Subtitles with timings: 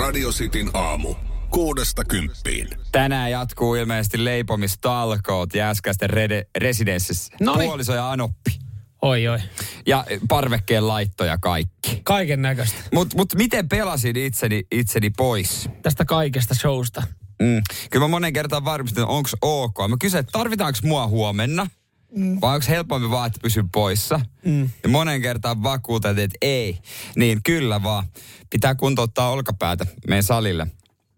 [0.00, 1.14] Radio Cityn aamu.
[1.50, 2.68] Kuudesta kymppiin.
[2.92, 7.36] Tänään jatkuu ilmeisesti leipomistalkoot Jääskäisten rede, residenssissä.
[7.40, 7.68] Noniin.
[7.68, 8.58] Puoliso ja anoppi.
[9.02, 9.38] Oi, oi.
[9.86, 12.00] Ja parvekkeen laittoja kaikki.
[12.04, 12.78] Kaiken näköistä.
[12.94, 15.68] Mutta mut miten pelasin itseni, itseni pois?
[15.82, 17.02] Tästä kaikesta showsta.
[17.42, 17.62] Mm.
[17.90, 19.78] Kyllä mä monen kertaan varmistin, onko ok.
[19.88, 21.66] Mä kysyn, että tarvitaanko mua huomenna?
[22.16, 22.38] Mm.
[22.40, 24.20] Vai onko helpompi vaan, että pysyn poissa?
[24.44, 24.70] Mm.
[24.82, 26.78] Ja monen kertaan vakuutettiin, että ei.
[27.16, 28.06] Niin kyllä vaan.
[28.50, 30.66] Pitää kuntouttaa olkapäätä meidän salille.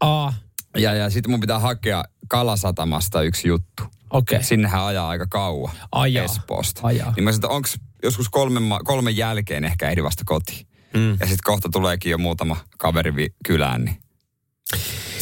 [0.01, 0.35] Aa,
[0.77, 3.83] Ja, ja sitten mun pitää hakea Kalasatamasta yksi juttu.
[4.11, 4.37] okei.
[4.37, 4.47] Okay.
[4.47, 6.25] Sinnehän ajaa aika kauan Ajaa.
[6.25, 6.80] Espoosta.
[6.85, 7.13] Ajaa.
[7.16, 7.69] Niin mä sanoin, onko
[8.02, 10.66] joskus kolmen, kolmen jälkeen ehkä ehdi vasta kotiin.
[10.95, 11.11] Mm.
[11.11, 13.85] Ja sitten kohta tuleekin jo muutama kaveri vi- kylään.
[13.85, 13.97] Niin.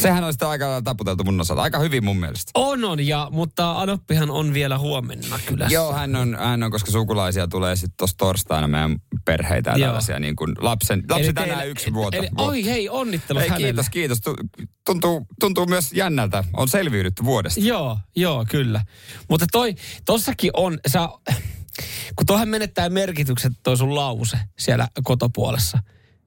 [0.01, 1.61] Sehän on sitten aika taputeltu mun osalta.
[1.61, 2.51] Aika hyvin mun mielestä.
[2.55, 5.73] On, on, ja, mutta Anoppihan on vielä huomenna kylässä.
[5.75, 8.95] Joo, hän on, hän on, koska sukulaisia tulee sitten tuossa torstaina meidän
[9.25, 9.87] perheitä ja Joo.
[9.87, 12.17] tällaisia niin kuin lapsen, lapsi Eli tänään teille- yksi vuotta.
[12.17, 13.67] Eli, oi hei, onnittelut Ei, hänelle.
[13.67, 14.21] kiitos, kiitos.
[14.21, 14.35] Tu-
[14.85, 16.43] Tuntuu, tuntuu myös jännältä.
[16.57, 17.59] On selviydytty vuodesta.
[17.59, 18.81] Joo, joo, kyllä.
[19.29, 19.75] Mutta toi,
[20.05, 21.09] tossakin on, sä,
[22.15, 25.79] kun toihan menettää merkitykset toi sun lause siellä kotopuolessa.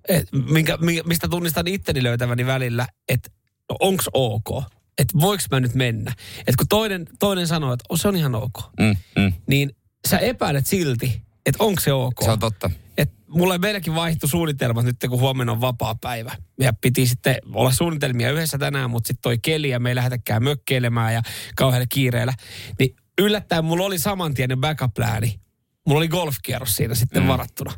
[0.09, 3.31] Et, minkä, minkä, mistä tunnistan itteni löytäväni välillä, että
[3.70, 4.65] no onks ok?
[4.98, 6.12] Että voiks mä nyt mennä?
[6.39, 9.33] Että kun toinen, toinen sanoo, että oh, se on ihan ok, Mm, mm.
[9.47, 9.70] niin
[10.09, 12.23] sä epäilet silti, että onko se ok.
[12.25, 12.70] Se on totta.
[12.98, 16.37] Et mulle meilläkin vaihtui suunnitelmat nyt, kun huomenna on vapaa päivä.
[16.61, 20.42] Ja piti sitten olla suunnitelmia yhdessä tänään, mutta sitten toi keli ja me ei lähdetäkään
[20.42, 21.23] mökkeilemään ja
[21.57, 22.33] kauhealla kiireellä.
[22.79, 25.41] Niin yllättäen mulla oli samantien backup-plääni.
[25.87, 27.29] Mulla oli golfkierros siinä sitten mm.
[27.29, 27.73] varattuna.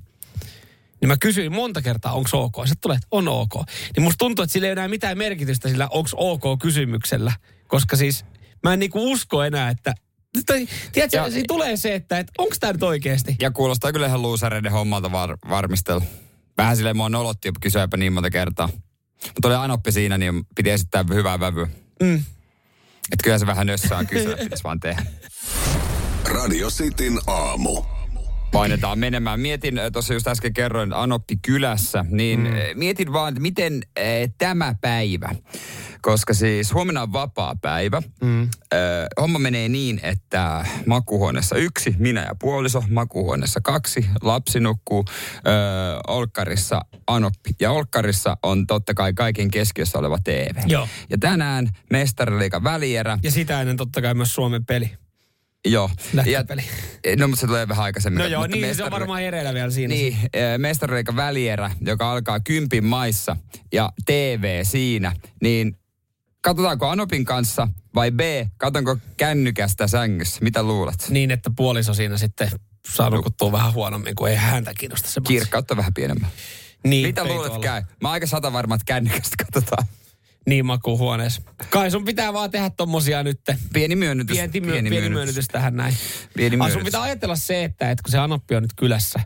[1.07, 2.55] Niin mä kysyin monta kertaa, onko ok.
[2.57, 3.55] Sitten tulee, että on ok.
[3.97, 7.33] Niin musta tuntuu, että sillä ei ole enää mitään merkitystä sillä onko ok kysymyksellä.
[7.69, 8.25] Koska siis
[8.63, 9.95] mä en niinku usko enää, että...
[10.93, 13.37] Tiedätkö, Ja- siinä tulee se, että, että onko tämä nyt oikeasti?
[13.41, 16.05] Ja kuulostaa kyllä ihan luusereiden hommalta var, varmistella.
[16.59, 18.69] Vähän silleen mua nolotti kysyäpä niin monta kertaa.
[19.27, 21.67] Mutta oli anoppi siinä, niin piti esittää hyvää vävyä.
[22.03, 22.15] Mm.
[23.13, 25.03] Että kyllä se vähän nössää kysyä, pitäisi vaan tehdä.
[26.25, 27.95] Radio Cityn aamu.
[28.52, 29.40] Painetaan menemään.
[29.40, 32.55] Mietin, äh, tuossa just äsken kerroin Anoppi kylässä, niin mm.
[32.74, 34.05] mietin vaan, että miten äh,
[34.39, 35.34] tämä päivä,
[36.02, 38.02] koska siis huomenna on vapaa päivä.
[38.20, 38.42] Mm.
[38.42, 38.48] Äh,
[39.20, 45.45] homma menee niin, että makuhuoneessa yksi, minä ja puoliso, makuhuoneessa kaksi, lapsi nukkuu, äh,
[46.08, 47.51] olkkarissa Anoppi.
[47.61, 50.56] Ja olkkarissa on totta kai kaiken keskiössä oleva TV.
[50.67, 50.89] Joo.
[51.11, 53.18] Ja tänään mestariliikan välierä.
[53.23, 55.05] Ja sitä ennen totta kai myös Suomen peli.
[55.64, 55.90] Joo.
[56.12, 56.64] Lätkäpeli.
[57.06, 58.18] Ja, no, mutta se tulee vähän aikaisemmin.
[58.18, 59.94] No joo, Mutta niin se on mestari- varmaan hereillä vielä siinä.
[59.94, 63.36] niin, äh, mestareikan välierä, joka alkaa kympin maissa
[63.72, 65.12] ja TV siinä,
[65.42, 65.78] niin
[66.40, 68.20] katsotaanko Anopin kanssa vai B,
[68.56, 70.39] katsonko kännykästä sängyssä?
[70.42, 71.06] Mitä luulet?
[71.08, 72.50] Niin, että puoliso siinä sitten
[72.94, 75.33] saa nukuttua vähän huonommin, kun ei häntä kiinnosta se matsi.
[75.33, 76.30] Kirkkautta vähän pienemmän.
[76.84, 77.62] Niin, Mitä luulet peitolla.
[77.62, 77.83] käy?
[78.02, 79.86] Mä oon aika sata varma, että kännykästä katsotaan.
[80.46, 81.42] Niin makuuhuoneessa.
[81.70, 83.40] Kai sun pitää vaan tehdä tommosia nyt.
[83.73, 84.36] Pieni myönnytys.
[84.36, 85.95] Pieni, myö, pieni, pieni myönnytys tähän näin.
[86.36, 86.84] Pieni Ah, sun myönnytys.
[86.84, 89.20] pitää ajatella se, että, että kun se Anoppi on nyt kylässä,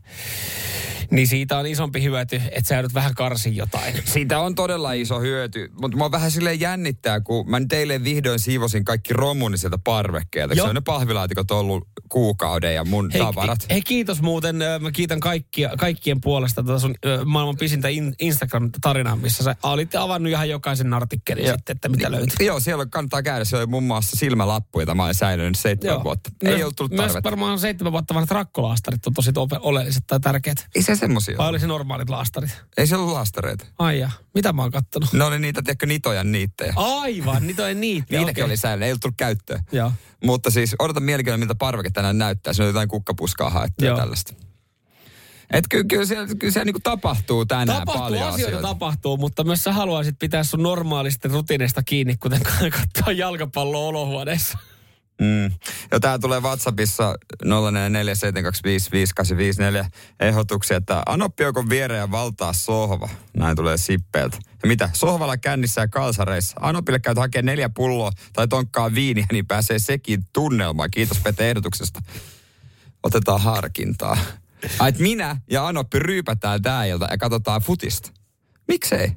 [1.10, 3.94] niin siitä on isompi hyöty, että sä joudut vähän karsin jotain.
[4.04, 8.38] Siitä on todella iso hyöty, mutta mua vähän silleen jännittää, kun mä nyt eilen vihdoin
[8.38, 10.54] siivosin kaikki romuni sieltä parvekkeelta.
[10.54, 13.66] Se on ne pahvilaatikot ollut kuukauden ja mun Hei, tavarat.
[13.70, 14.56] hei, kiitos muuten.
[14.80, 16.94] Mä kiitän kaikkia, kaikkien puolesta tätä sun
[17.24, 21.56] maailman pisintä in, Instagram-tarinaa, missä sä olitte avannut ihan jokaisen artikkelin Joo.
[21.56, 22.46] sitten, että mitä löytyy.
[22.46, 23.44] Joo, siellä kannattaa käydä.
[23.44, 26.30] Se oli muun muassa silmälappu, jota mä olen säilynyt seitsemän vuotta.
[26.42, 27.30] Ei myös, ollut tullut Myös tarvetta.
[27.30, 30.66] varmaan seitsemän vuotta vanhat rakkolaastarit on tosi oleelliset tai tärkeät.
[30.74, 32.50] Ei se semmosia Vai oli se normaalit laastarit?
[32.76, 33.66] Ei se ollut lastareita.
[33.78, 35.12] Ai ja, mitä mä oon kattonut?
[35.12, 36.72] Ne oli niitä, tiedätkö, nitojan niittejä.
[36.76, 38.06] Aivan, niitä on niitä.
[38.16, 38.44] Niitäkin okei.
[38.44, 39.60] oli säilynyt, ei ollut tullut käyttöön.
[39.72, 39.92] Joo.
[40.24, 42.52] Mutta siis odotan mielenkiinnolla, miltä parveke tänään näyttää.
[42.52, 44.34] Se on jotain kukkapuskaa haettu ja tällaista.
[45.52, 48.68] Et kyllä, kyllä siellä, kyllä siellä niinku tapahtuu tänään Tapahtuu, paljon asioita, asioita.
[48.68, 52.40] tapahtuu, mutta myös sä haluaisit pitää sun normaalista rutiineista kiinni, kuten
[52.80, 54.58] katsoa jalkapalloa olohuoneessa.
[55.20, 55.50] Mm.
[55.90, 57.14] Ja tää tulee WhatsAppissa
[57.44, 57.48] 0447255854
[60.20, 63.08] ehdotuksia, että Anoppi joko viereen valtaa sohva.
[63.36, 64.38] Näin tulee Sippeeltä.
[64.62, 64.90] Ja mitä?
[64.92, 66.56] Sohvalla kännissä ja kalsareissa.
[66.60, 70.90] Anopille käyt hakea neljä pulloa tai tonkkaa viiniä, niin pääsee sekin tunnelmaan.
[70.90, 72.02] Kiitos Pete ehdotuksesta.
[73.02, 74.18] Otetaan harkintaa.
[74.78, 78.10] Ai, minä ja Anoppi ryypätään tää ilta ja katsotaan futista.
[78.68, 79.12] Miksei?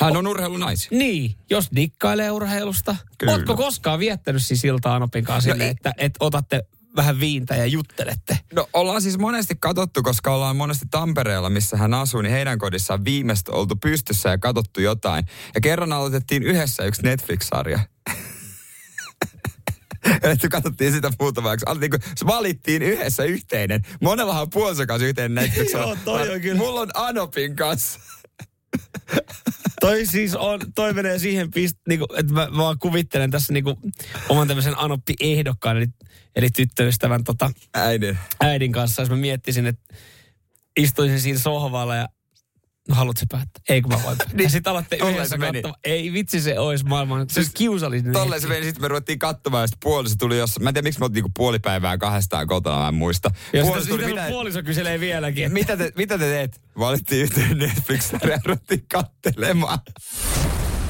[0.00, 0.98] Hän on urheilunaisia.
[0.98, 2.96] Niin, jos dikkailee urheilusta.
[3.18, 3.32] Kyllä.
[3.32, 6.62] Ootko koskaan viettänyt siis iltaa Anopin kanssa No että, että otatte
[6.96, 8.38] vähän viintä ja juttelette?
[8.54, 13.04] No ollaan siis monesti katsottu, koska ollaan monesti Tampereella, missä hän asuu, niin heidän kodissaan
[13.04, 15.24] viimeistä oltu pystyssä ja katsottu jotain.
[15.54, 17.80] Ja kerran aloitettiin yhdessä yksi Netflix-sarja.
[20.22, 21.66] Että katsottiin sitä muutamaksi.
[21.80, 23.82] Niin kuin, valittiin yhdessä yhteinen.
[24.00, 25.72] Monellahan on puolison kanssa yhteinen Netflix.
[25.72, 26.58] Joo, toi on kyllä.
[26.58, 28.00] Mulla on Anopin kanssa.
[29.80, 33.78] toi siis on, toi menee siihen pist, niinku, että mä, mä vaan kuvittelen tässä niinku
[34.28, 35.86] oman tämmöisen Anoppi-ehdokkaan, eli,
[36.36, 38.18] eli tyttöystävän tota, Äidin.
[38.40, 39.94] äidin kanssa, jos mä miettisin, että
[40.76, 42.08] istuisin siinä sohvalla ja
[42.90, 43.62] no haluatko päättää?
[43.68, 44.36] Ei kun mä voin päättää.
[44.38, 45.80] Niin, sitten alatte yhdessä katsomaan.
[45.84, 48.12] Ei vitsi se olisi maailman, se Siis kiusallinen.
[48.12, 50.62] Tolleen se meni, sitten me ruvettiin katsomaan, ja sitten puoliso tuli jossain.
[50.64, 53.30] Mä en tiedä, miksi me oltiin niinku puoli päivää kahdestaan kotona, mä en muista.
[53.52, 55.44] Ja Puoliso sitten tuli, sitä mitä, puoliso kyselee vieläkin.
[55.44, 56.60] että- mitä, te, mitä te teet?
[56.78, 59.78] Valittiin yhteen netflix ja ruvettiin kattelemaan.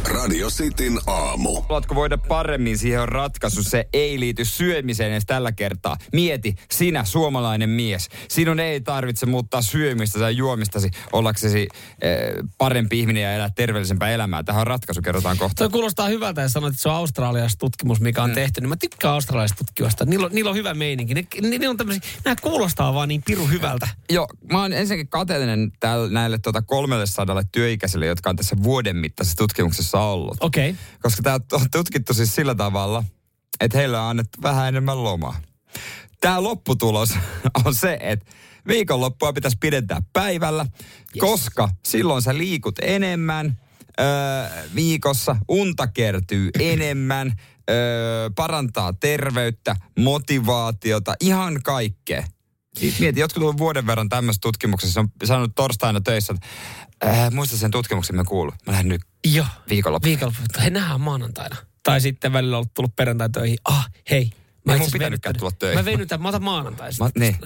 [0.09, 1.63] Radio Cityn aamu.
[1.63, 3.63] Haluatko voida paremmin, siihen on ratkaisu.
[3.63, 5.97] Se ei liity syömiseen edes tällä kertaa.
[6.13, 8.09] Mieti, sinä suomalainen mies.
[8.29, 11.69] Sinun ei tarvitse muuttaa syömistä tai juomistasi ollaksesi
[12.03, 12.19] eh,
[12.59, 14.43] parempi ihminen ja elää terveellisempää elämää.
[14.43, 15.55] Tähän on ratkaisu, kerrotaan kohta.
[15.55, 18.35] Toi kuulostaa hyvältä, jos sanoit, että se on australialainen tutkimus, mikä on mm.
[18.35, 18.61] tehty.
[18.61, 20.05] Niin mä tykkään australialaisista tutkimusta.
[20.05, 21.15] Niillä on, niillä on hyvä meininki.
[21.15, 23.89] Ne, ne, ne on tämmöisiä, nämä kuulostaa vaan niin piru hyvältä.
[24.11, 29.37] Joo, mä oon ensinnäkin kateellinen täällä, näille tuota 300 työikäisille, jotka on tässä vuoden mittaisessa
[29.37, 30.37] tutkimuksessa ollut.
[30.41, 30.71] Okei.
[30.71, 30.83] Okay.
[31.03, 33.05] Koska tämä on tutkittu siis sillä tavalla,
[33.61, 35.41] että heille on annettu vähän enemmän lomaa.
[36.21, 37.15] Tämä lopputulos
[37.65, 38.27] on se, että
[38.67, 41.21] viikonloppua pitäisi pidentää päivällä, yes.
[41.21, 43.61] koska silloin sä liikut enemmän
[44.01, 44.07] öö,
[44.75, 47.33] viikossa, unta kertyy enemmän,
[47.71, 52.25] öö, parantaa terveyttä, motivaatiota, ihan kaikkea.
[52.99, 56.47] Mieti, jotkut on vuoden verran tämmöisessä tutkimuksessa on sanonut torstaina töissä, että
[57.11, 58.53] äh, muista sen tutkimuksen, mä kuulun.
[58.67, 59.47] Mä lähden nyt Joo.
[59.69, 60.09] viikonloppu.
[60.09, 60.43] Viikonloppu.
[60.63, 61.57] He nähdään maanantaina.
[61.83, 63.59] Tai sitten välillä on tullut perjantai töihin.
[63.65, 64.33] Ah, hei.
[64.61, 65.79] Ei mun itse asiassa pitänytkään tulla töihin.
[65.79, 67.37] Mä venytän, mä otan maanantai Mä- niin.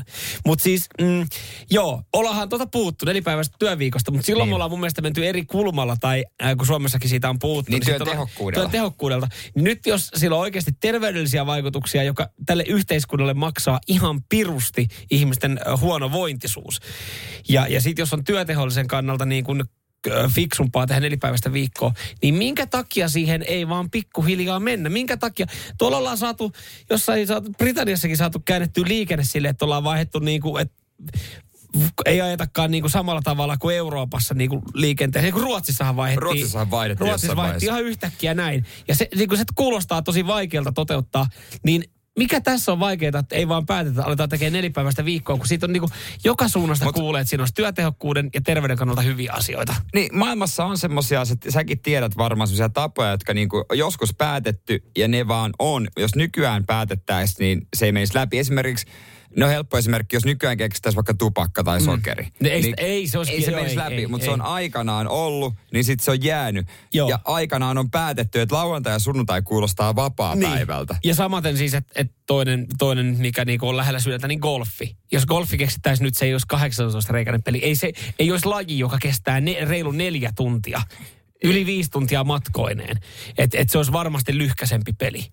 [0.46, 1.26] Mutta siis, mm,
[1.70, 4.50] joo, ollaanhan tuota puhuttu nelipäiväistä työviikosta, mutta silloin Niin.
[4.50, 7.72] me ollaan mun mielestä menty eri kulmalla, tai äh, kun Suomessakin siitä on puhuttu.
[7.72, 8.62] Niin, sit työn tehokkuudella.
[8.62, 9.28] Työn tehokkuudelta.
[9.54, 15.60] Niin nyt jos sillä on oikeasti terveydellisiä vaikutuksia, joka tälle yhteiskunnalle maksaa ihan pirusti ihmisten
[15.68, 16.80] äh, huono vointisuus.
[17.48, 19.62] Ja, ja sitten jos on työtehollisen kannalta niin kuin
[20.34, 21.92] fiksumpaa tehdä nelipäiväistä viikkoa,
[22.22, 24.88] niin minkä takia siihen ei vaan pikkuhiljaa mennä?
[24.88, 25.46] Minkä takia?
[25.78, 26.52] Tuolla ollaan saatu,
[26.90, 30.84] jossain saatu, Britanniassakin saatu käännettyä liikenne sille, että ollaan vaihdettu niin kuin, että
[32.04, 35.32] ei ajetakaan niin kuin samalla tavalla kuin Euroopassa niin kuin liikenteeseen.
[35.32, 36.22] Kun Ruotsissahan vaihdettiin.
[36.22, 38.64] Ruotsissahan vaihdettiin Ruotsissa vaihdettiin ihan yhtäkkiä näin.
[38.88, 41.26] Ja se, niin kuin se kuulostaa tosi vaikealta toteuttaa,
[41.64, 41.84] niin
[42.18, 45.72] mikä tässä on vaikeaa, että ei vaan päätetä, aletaan tekemään nelipäiväistä viikkoa, kun siitä on
[45.72, 45.92] niin kuin,
[46.24, 49.74] joka suunnasta Mut- kuulee, että siinä olisi työtehokkuuden ja terveyden kannalta hyviä asioita.
[49.94, 55.08] Niin, maailmassa on semmoisia, että säkin tiedät varmaan semmoisia tapoja, jotka niinku joskus päätetty ja
[55.08, 55.88] ne vaan on.
[55.96, 58.38] Jos nykyään päätettäisiin, niin se ei menisi läpi.
[58.38, 58.86] Esimerkiksi,
[59.36, 62.24] no helppo esimerkki, jos nykyään keksittäisiin vaikka tupakka tai sokeri.
[62.40, 62.54] Ne Mm.
[62.54, 64.28] ei- ei se olisi- ei se joo, menisi ei, läpi, ei, mutta ei.
[64.28, 66.66] se on aikanaan ollut, niin sitten se on jäänyt.
[66.92, 67.08] Joo.
[67.08, 70.96] Ja aikanaan on päätetty, että lauantai ja sunnuntai kuulostaa vapaa-päivältä.
[71.04, 74.96] Ja samaten siis, että et toinen, toinen, mikä niinku on lähellä sydäntä, niin golfi.
[75.12, 77.58] Jos golfi keksittäisiin nyt, se ei olisi 18 reikäinen peli.
[77.58, 80.80] Ei, se, ei olisi laji, joka kestää ne, reilu neljä tuntia.
[81.44, 82.96] Yli viisi tuntia matkoineen.
[83.38, 85.26] Että et se olisi varmasti lyhkäsempi peli.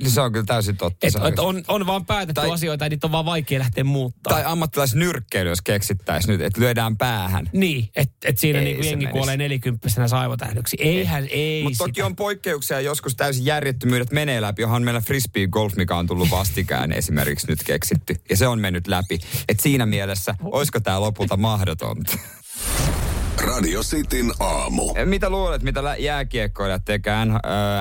[0.00, 1.06] Niin se on kyllä täysin totta.
[1.06, 4.32] Et, et on, on vaan päätetty Tai- asioita ja niitä on vaan vaikea lähteä muuttaa.
[4.32, 7.50] Tai ammattilaisnyrkkeily, jos keksittäisiin nyt, että lyödään päähän.
[7.52, 9.12] Niin, että et siinä Ei se jengi menisi.
[9.12, 10.76] kuolee nelikymppisenä saivotähdyksi.
[10.80, 14.64] Eihän, ei Mutta toki on poikkeuksia, joskus täysin järjettömyydet menee läpi.
[14.64, 18.16] Onhan meillä frisbee golf, mikä on tullut vastikään esimerkiksi nyt keksitty.
[18.30, 19.18] Ja se on mennyt läpi.
[19.48, 22.18] Et siinä mielessä, olisiko tämä lopulta mahdotonta?
[23.48, 24.94] Radio Cityn aamu.
[25.04, 27.24] Mitä luulet, mitä jääkiekkoilijat tekee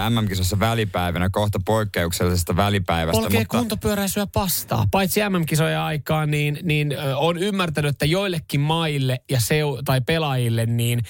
[0.10, 3.22] MM-kisossa välipäivänä, kohta poikkeuksellisesta välipäivästä?
[3.22, 4.86] Polkee kuntopyöräisyä pastaa.
[4.91, 11.01] Paitsi MM-kisojen aikaan, niin, niin on ymmärtänyt, että joillekin maille ja seu, tai pelaajille, niin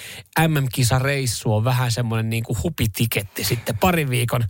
[0.47, 4.43] MM-kisareissu on vähän semmoinen niin kuin hupitiketti sitten parin viikon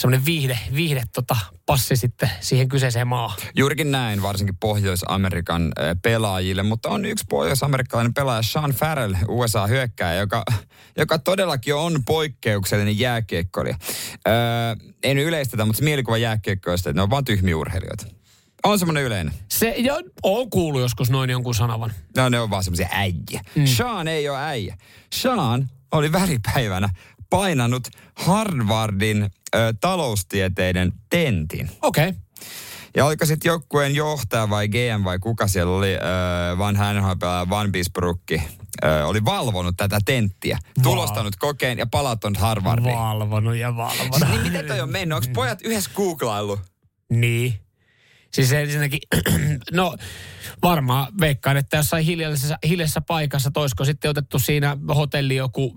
[0.00, 3.38] semmoinen viihde, viihde tota, passi sitten siihen kyseiseen maahan.
[3.56, 10.44] Juurikin näin, varsinkin Pohjois-Amerikan ö, pelaajille, mutta on yksi pohjois-amerikkalainen pelaaja, Sean Farrell, USA-hyökkääjä, joka,
[10.96, 13.76] joka todellakin on poikkeuksellinen jääkiekkoilija.
[14.28, 14.34] Öö,
[15.02, 18.06] en yleistetä, mutta se mielikuva jääkiekkoista, että ne on vain tyhmiä urheilijoita.
[18.64, 19.34] On semmoinen yleinen.
[19.48, 21.92] Se jo, on kuullut joskus noin jonkun sanavan.
[22.16, 23.40] No ne on vaan semmoisia äijä.
[23.54, 23.66] Mm.
[23.66, 24.76] Sean ei ole äijä.
[25.12, 26.88] Sean oli välipäivänä
[27.30, 31.70] painanut Harvardin ö, taloustieteiden tentin.
[31.82, 32.08] Okei.
[32.08, 32.20] Okay.
[32.96, 37.12] Ja oliko sitten joukkueen johtaja vai GM vai kuka siellä oli, ö, vanha nhl
[37.50, 38.42] Van Bisbrukki,
[38.84, 42.96] ö, oli valvonut tätä tenttiä, tulostanut kokeen ja palauttanut Harvardiin.
[42.96, 44.14] Valvonut ja valvonut.
[44.14, 45.16] Siis niin miten toi on mennyt?
[45.16, 46.60] Onko pojat yhdessä googlaillut?
[47.10, 47.54] Niin.
[48.32, 49.00] Siis ensinnäkin,
[49.72, 49.96] no
[50.62, 55.76] varmaan veikkaan, että jossain hiljaisessa, hiljaisessa paikassa, toisko sitten otettu siinä hotelli joku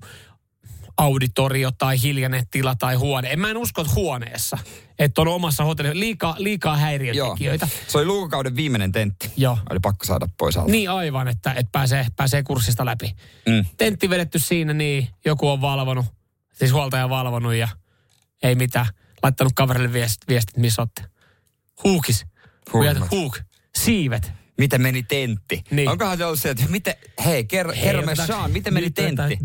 [0.98, 3.32] auditorio tai hiljainen tila tai huone.
[3.32, 4.58] En mä en usko, että huoneessa.
[5.00, 7.68] Että on omassa hotellissa liikaa, liikaa häiriötekijöitä.
[7.72, 7.84] Joo.
[7.88, 9.32] Se oli lukukauden viimeinen tentti.
[9.38, 9.58] Joo.
[9.70, 10.72] Oli pakko saada pois alta.
[10.72, 13.16] Niin aivan, että, että pääsee, pääsee kurssista läpi.
[13.48, 13.66] Mm.
[13.78, 16.06] Tentti vedetty siinä, niin joku on valvonut,
[16.54, 17.68] siis huoltaja valvonut ja
[18.44, 18.86] ei mitään.
[19.24, 21.04] Laittanut kaverille viestit, viestit missä olette.
[21.84, 22.26] Huukis.
[23.12, 23.40] Huuk.
[23.78, 24.32] Siivet.
[24.58, 25.64] Miten meni tentti?
[25.72, 25.90] Niin.
[25.90, 26.94] Onkohan se ollut se, että miten,
[27.26, 29.38] hei, kerro, kerro me Sean, miten meni tentti?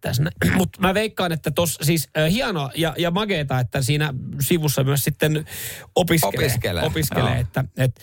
[0.00, 0.22] Tässä.
[0.56, 5.04] Mutta mä veikkaan, että tuossa siis äh, hienoa ja, ja mageeta, että siinä sivussa myös
[5.04, 5.44] sitten
[5.94, 6.46] opiskelee.
[6.46, 8.00] Opiskelee, opiskelee että et,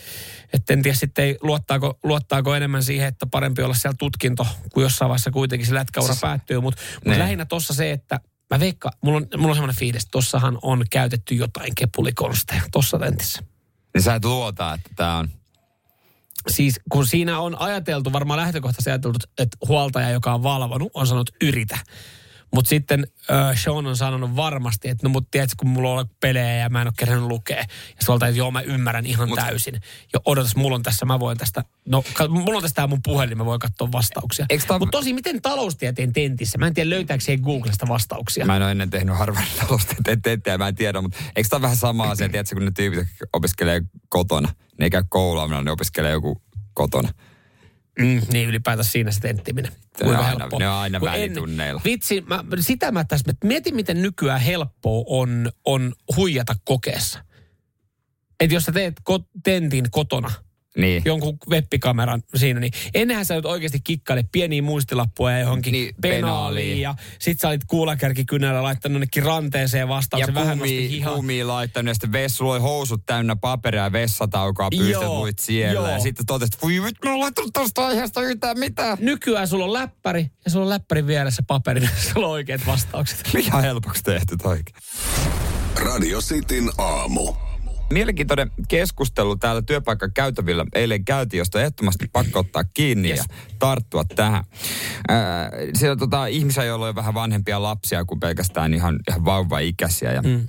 [0.53, 5.09] et en tiedä sitten, luottaako, luottaako enemmän siihen, että parempi olla siellä tutkinto, kuin jossain
[5.09, 6.59] vaiheessa kuitenkin se lätkäura Siis- päättyy.
[6.59, 7.19] Mutta mut Niin.
[7.19, 10.85] lähinnä tuossa se, että mä veikkaan, mulla on, mulla on semmoinen fiilis, että tossahan on
[10.89, 13.43] käytetty jotain kepulikonsteja tuossa tentissä.
[13.93, 15.29] Niin sä et luota, että tää on...
[16.47, 21.29] siis kun siinä on ajateltu, varmaan lähtökohtaisesti ajateltu, että huoltaja, joka on valvonut, on sanonut
[21.41, 21.77] yritä.
[22.55, 26.19] Mutta sitten äh, Sean on sanonut varmasti, että no mut tiedätkö, kun mulla on ollut
[26.19, 27.57] pelejä ja mä en ole kerännyt lukea.
[27.57, 27.65] Ja
[27.99, 29.73] se huoltaja, että joo mä ymmärrän ihan Mut- täysin.
[30.13, 33.45] Ja odotas, mulla on tässä, mä voin tästä, no mulla on tästä mun puhelin, mä
[33.45, 34.45] voin katsoa vastauksia.
[34.67, 36.57] Tää- Mutta tosi, miten taloustieteen tentissä?
[36.57, 38.45] Mä en tiedä löytääkö Googlesta vastauksia.
[38.45, 41.77] Mä en ole ennen tehnyt harvoin taloustieteen tenttiä, mä en tiedä, mutta eikö tämä vähän
[41.77, 46.41] sama asia, tiedätkö, kun ne tyypit opiskelee kotona, ne ei käy koulua, ne opiskelee joku
[46.73, 47.09] kotona.
[47.99, 49.71] Mm, niin ylipäätään siinä se tenttiminen.
[50.03, 51.81] Ne on aina- ne on aina Kun välitunneilla.
[51.85, 57.23] Vitsi, mä, sitä mä tässä, että mieti miten nykyään helppoa on, on huijata kokeessa.
[58.39, 60.31] Että jos sä teet ko, tentin kotona,
[60.81, 61.01] Niin.
[61.05, 66.25] jonkun webbikameran siinä, niin ennenhän sä nyt oikeasti kikkaile pieniä muistilappuja johonkin Niin, penaaliin.
[66.25, 70.59] penaaliin ja sit sä olit kuulakärkikynällä laittanut jonnekin ranteeseen Ja vastauksen, vähän
[71.15, 75.73] kumii laittanut ja sitten vessa, sulla oli housut täynnä paperia ja vessataukoa pystyt siellä.
[75.73, 75.87] joo.
[75.89, 78.97] Ja sitten totesit, että voi vittu, mä oon laittanut tosta aiheesta yhtään mitään.
[79.01, 81.81] Nykyään sulla on läppäri ja sulla on läppärin vieressä paperi,
[82.13, 83.29] sulla on oikeat vastaukset.
[83.33, 84.75] Mikä helpoksi tehty toikin.
[85.75, 87.48] Radio Cityn aamu.
[87.93, 93.17] Mielenkiintoinen keskustelu täällä työpaikan käytävillä eilen käytiin, josta ehdottomasti pakko ottaa kiinni Yes.
[93.17, 93.23] ja
[93.59, 94.43] tarttua tähän.
[95.07, 100.13] Ää, siellä on tota, ihmisiä, joilla on vähän vanhempia lapsia kuin pelkästään ihan, ihan vauva-ikäisiä.
[100.13, 100.47] Ja mm.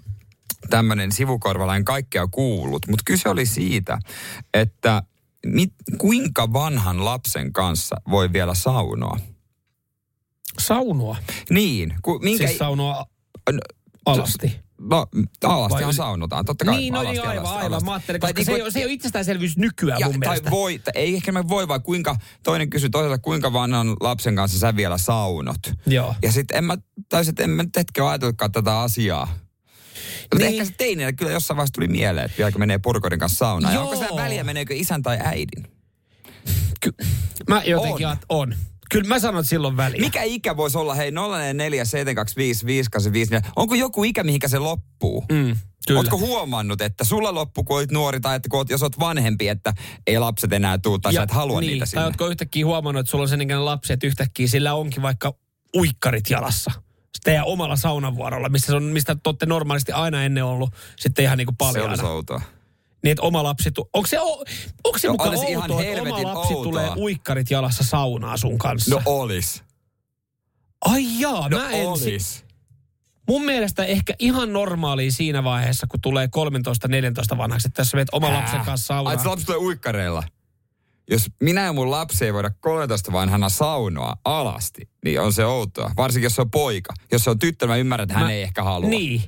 [0.70, 2.86] tämmöinen sivukorvalainen kaikkea kuullut.
[2.88, 3.98] Mutta kyse oli siitä,
[4.54, 5.02] että
[5.46, 9.18] mit, kuinka vanhan lapsen kanssa voi vielä saunoa.
[10.58, 11.16] Saunoa.
[11.50, 12.46] Niin, ku, minkä...
[12.46, 13.06] Siis saunoa
[13.52, 13.60] No,
[14.06, 14.60] alasti.
[14.80, 15.06] No,
[15.42, 16.76] alastihan saunotaan, totta kai.
[16.76, 17.84] Niin, no alasti, niin, aivan, alasti, aivan.
[17.84, 20.50] Mä ajattelin, koska se, ei, se ei ole itsestäänselvyys nykyään ja, mun tai mielestä.
[20.50, 24.58] voi, tai ei ehkä me voi, vai kuinka, toinen kysyy toiselta, kuinka vanhan lapsen kanssa
[24.58, 25.60] sä vielä saunot.
[25.86, 26.14] Joo.
[26.22, 29.28] Ja sitten en mä, tai sit en mä nyt hetken ajatellutkaan tätä asiaa.
[30.22, 30.46] Mutta Niin.
[30.52, 33.74] ehkä se teinillä kyllä jossain vaiheessa tuli mieleen, että vieläkö menee porukoiden kanssa saunaan.
[33.74, 33.90] Ja Joo.
[33.90, 35.64] onko sitä väliä, meneekö isän tai äidin?
[36.80, 36.94] Ky-
[37.48, 38.12] mä jotenkin On.
[38.12, 38.18] on.
[38.28, 38.54] on.
[38.90, 40.00] Kyllä mä sanon, silloin väliä.
[40.00, 45.24] Mikä ikä voisi olla, hei 044 725 5854, onko joku ikä, mihinkä se loppuu?
[45.32, 45.56] Mm,
[45.86, 46.00] kyllä.
[46.00, 49.48] Oletko huomannut, että sulla loppu, kun olit nuori, tai että kun oot, jos oot vanhempi,
[49.48, 49.72] että
[50.06, 52.04] ei lapset enää tuu, tai sä et halua niin, niitä Tai sinne?
[52.04, 55.34] ootko yhtäkkiä huomannut, että sulla on sen ikäinen lapsi, että yhtäkkiä sillä onkin vaikka
[55.76, 56.70] uikkarit jalassa.
[57.24, 61.38] Teidän omalla saunavuorolla, missä se on, mistä te olette normaalisti aina ennen ollut sitten ihan
[61.38, 61.90] niin kuin Se paljon.
[61.90, 62.40] olisi outoa.
[63.02, 63.70] Niin, että oma lapsi...
[63.70, 64.44] Tu- onko se, o-
[64.84, 66.62] onko se No, mukaan olisi ihan outoa, että oma lapsi outoa.
[66.72, 68.90] tulee uikkarit jalassa saunaa sun kanssa?
[68.94, 69.62] No olis.
[70.84, 71.98] Ai jaa, No mä en...
[71.98, 72.44] si-.
[73.28, 76.28] Mun mielestä ehkä ihan normaalia siinä vaiheessa, kun tulee
[77.34, 79.18] 13-14 vanhaksi, että tässä meet oma lapsen kanssa Ai, saunaan.
[79.18, 80.22] se lapsi tulee uikkareilla.
[81.10, 85.90] Jos minä ja mun lapsi ei voida 13 vanhana saunoa alasti, niin on se outoa.
[85.96, 86.92] Varsinkin jos se on poika.
[87.12, 88.88] Jos se on tyttö, mä ymmärrän, että hän Mä- ei ehkä halua.
[88.88, 89.22] Niin.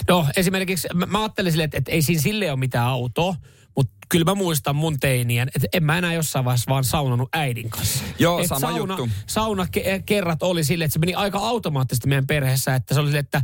[0.09, 3.35] No esimerkiksi mä, mä ajattelin silleen, että, että ei siinä sille ole mitään autoa,
[3.79, 7.71] mutta kyllä mä muistan mun teinien, että en mä enää jossain vaiheessa vaan saunannut äidin
[7.71, 8.05] kanssa.
[8.19, 9.09] Joo, Et sama sauna, juttu.
[9.27, 13.09] Sauna ke- kerrat oli silleen, että se meni aika automaattisesti meidän perheessä, että se oli
[13.09, 13.43] silleen, että,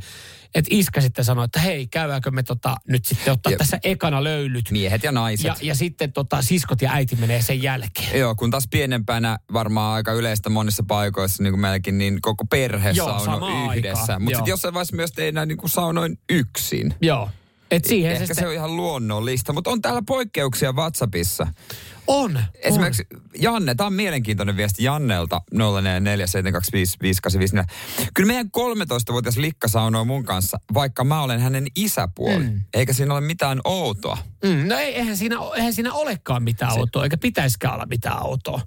[0.55, 4.25] että iskä sitten sanoi, että hei, käydäänkö me tota, nyt sitten ottaa Ja- tässä ekana
[4.25, 4.71] löylyt.
[4.71, 5.45] Miehet ja naiset.
[5.47, 8.19] Ja, ja sitten tota, siskot ja äiti menee sen jälkeen.
[8.21, 12.91] Joo, kun taas pienempänä varmaan aika yleistä monissa paikoissa, niin kuin meilläkin, niin koko perhe
[12.91, 14.19] Joo, sauno yhdessä.
[14.19, 16.95] Mutta sitten jossain vaiheessa myös tehdään niin kuin saunoin yksin.
[17.01, 17.31] Joo.
[17.77, 21.47] Et siihen Ehkä se, se, sitten- on ihan luonnollista, mutta on täällä poikkeuksia WhatsAppissa.
[22.07, 22.41] On.
[22.55, 23.07] Esimerkiksi
[23.39, 25.59] Janne, tämä on mielenkiintoinen viesti Jannelta 0447255854.
[28.15, 32.45] Kyllä meidän 13-vuotias Likka saunoo mun kanssa, vaikka mä olen hänen isäpuoli.
[32.45, 32.61] Mm.
[32.75, 34.19] Eikä siinä ole mitään outoa.
[34.45, 34.51] On.
[34.51, 36.79] Mm, no ei, eihän, siinä, eihän siinä olekaan mitään se...
[36.81, 38.61] autoa, eikä pitäisikään olla mitään autoa.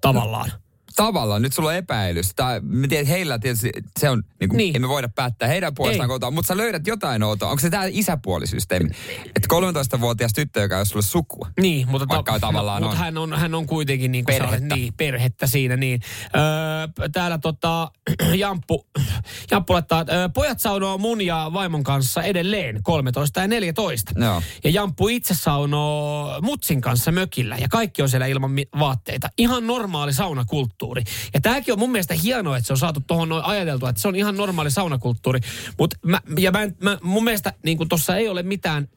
[0.00, 0.52] Tavallaan.
[0.98, 2.32] Tavallaan, nyt sulla on epäilys.
[2.36, 4.76] Tai, mä tiedän, heillä tietysti se on, niin kuin, Niin.
[4.76, 6.12] emme voida päättää heidän puolestaan Ei.
[6.12, 7.50] outoa, mutta sä löydät jotain outoa.
[7.50, 8.90] Onko se tämä isäpuolisysteemi?
[9.36, 9.48] Että
[9.96, 11.48] 13-vuotias tyttö, joka ei ole sulle sukua.
[11.60, 13.04] Niin, mutta, Vaikka tavallaan mutta on.
[13.04, 13.32] hän on.
[13.32, 14.56] hän on kuitenkin niin kuin Perhettä.
[14.66, 15.76] Olet, niin, perhettä siinä.
[15.76, 16.00] Niin.
[16.36, 17.90] Öö, täällä tota,
[18.34, 18.86] Jamppu,
[19.50, 24.12] Jamppu laittaa, öö, pojat saunoo mun ja vaimon kanssa edelleen 13 ja 14.
[24.16, 24.42] Joo.
[24.64, 29.28] Ja Jamppu itse saunoo mutsin kanssa mökillä ja kaikki on siellä ilman vaatteita.
[29.38, 30.87] Ihan normaali saunakulttuuri.
[31.34, 34.08] Ja tämäkin on mun mielestä hienoa, että se on saatu tuohon noin ajateltua, että se
[34.08, 35.40] on ihan normaali saunakulttuuri.
[35.78, 38.88] Mutta mä, ja mä, en- mä, mun mielestä niin tuossa ei ole mitään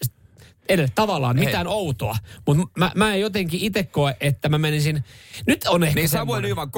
[0.69, 2.17] edes tavallaan mitään outoa.
[2.47, 5.03] Mutta mä, mä en jotenkin itse koe, että mä menisin...
[5.47, 6.71] Nyt on ehkä Niin Samuel Nyman,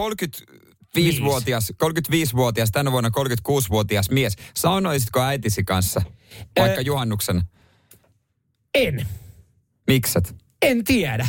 [1.00, 4.36] 35-vuotias, 35-vuotias, tänä vuonna 36-vuotias mies.
[4.54, 6.02] Saunoisitko äitisi kanssa,
[6.60, 7.42] vaikka Ö- juhannuksena?
[8.74, 9.08] En.
[9.88, 10.36] Mikset?
[10.62, 11.28] En tiedä.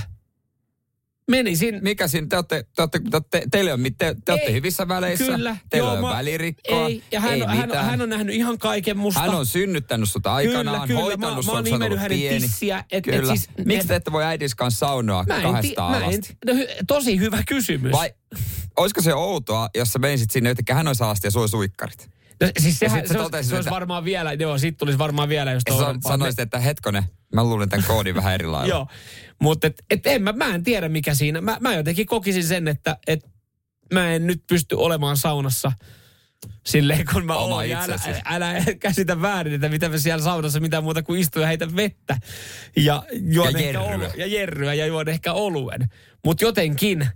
[1.31, 1.79] Menisin...
[1.83, 4.89] Mikä siinä, te olette, te olette, te olette, teille on, te, te olette Ei, hyvissä
[4.89, 5.57] väleissä, Kyllä.
[5.71, 7.85] teillä Joo, on mä- välirikkoa, Ei, ja hän, ei hän, mitään.
[7.87, 9.21] hän on nähnyt ihan kaiken musta.
[9.21, 11.01] Hän on synnyttänyt sut aikanaan, Kyllä, kyllä.
[11.01, 12.41] hoitanut Mä- sut, mä oon nimennyt hänen pieni.
[12.41, 13.37] tissiä, et- et Kyllä.
[13.37, 16.53] siis- Miksi et- te ette voi äidis kanssa saunoa Mä kahdesta ti- mä en, no,
[16.87, 17.93] tosi hyvä kysymys.
[17.93, 18.11] Vai
[18.77, 22.11] olisiko se outoa, jos sä menisit sinne yhtäkkiä hän olisi alasti ja sulla suikkarit?
[22.41, 25.29] No, siis sehän, se, olisi, totesit, se olisi että- varmaan vielä, joo, sit tulisi varmaan
[25.29, 27.03] vielä, jos toinen sanoisit, että hetkonen,
[27.35, 28.69] mä luulin tämän koodin vähän eri lailla.
[28.75, 28.87] Joo,
[29.41, 31.41] mutta et, et en, mä, mä en tiedä mikä siinä.
[31.41, 33.27] Mä, mä jotenkin kokisin sen, että et
[33.93, 35.73] mä en nyt pysty olemaan saunassa
[36.67, 37.69] silleen, kun mä Oma oon.
[37.69, 41.49] Ja älä, älä, käsitä väärin, että mitä me siellä saunassa mitään muuta kuin istua ja
[41.49, 42.19] heitä vettä.
[42.77, 43.95] Ja, juon Ja ehkä jerryä.
[43.95, 45.89] olu, ja jerryä ja juon ehkä oluen.
[46.25, 47.09] Mutta jotenkin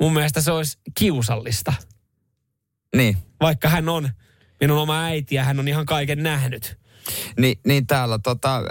[0.00, 1.72] mun mielestä se olisi kiusallista.
[2.96, 3.16] Niin.
[3.40, 4.08] Vaikka hän on
[4.60, 6.78] minun oma äiti ja hän on ihan kaiken nähnyt.
[7.38, 8.62] Ni, niin täällä tota,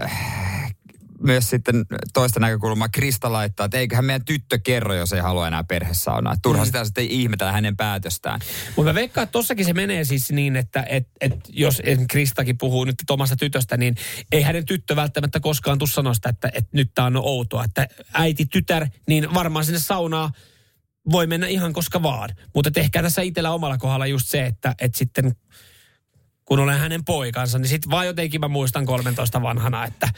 [1.23, 5.63] myös sitten toista näkökulmaa Krista laittaa, että eiköhän meidän tyttö kerro, jos ei halua enää
[5.63, 6.35] perhesaunaa.
[6.41, 6.65] Turha mm.
[6.65, 8.39] sitä sitten ihmetellä hänen päätöstään.
[8.75, 12.85] Mutta mä veikkaan, että tossakin se menee siis niin, että et, et jos Kristakin puhuu
[12.85, 13.95] nyt omasta tytöstä, niin
[14.31, 17.63] ei hänen tyttö välttämättä koskaan tuu sanoa sitä, että, että nyt tää on outoa.
[17.63, 20.31] Että äiti, tytär, niin varmaan sinne saunaa
[21.11, 22.29] voi mennä ihan koska vaan.
[22.55, 25.35] Mutta ehkä tässä itsellä omalla kohdalla just se, että, että sitten
[26.45, 30.09] kun olen hänen poikansa, niin sitten vaan jotenkin mä muistan 13 vanhana, että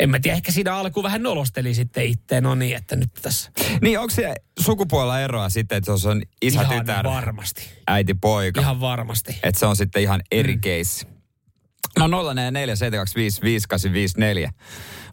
[0.00, 3.50] en mä tiedä, ehkä siinä alkuun vähän nolosteli sitten itteen, no niin, että nyt tässä
[3.82, 7.70] Niin onko se sukupuolella eroa sitten, että se on isä, ihan tytär, varmasti.
[7.86, 8.60] äiti, poika?
[8.60, 9.38] Ihan varmasti.
[9.42, 10.60] Että se on sitten ihan eri mm.
[10.60, 11.06] keissi.
[11.98, 14.50] No 044 725 5854.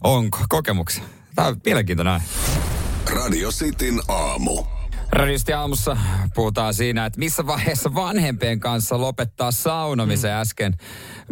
[0.03, 1.03] Onko kokemuksia?
[1.35, 2.21] Tämä on mielenkiintoinen.
[3.05, 4.76] Radio Cityn aamu.
[5.11, 5.97] Radisti aamussa
[6.35, 10.37] puhutaan siinä, että missä vaiheessa vanhempien kanssa lopettaa saunomisen mm.
[10.37, 10.73] äsken.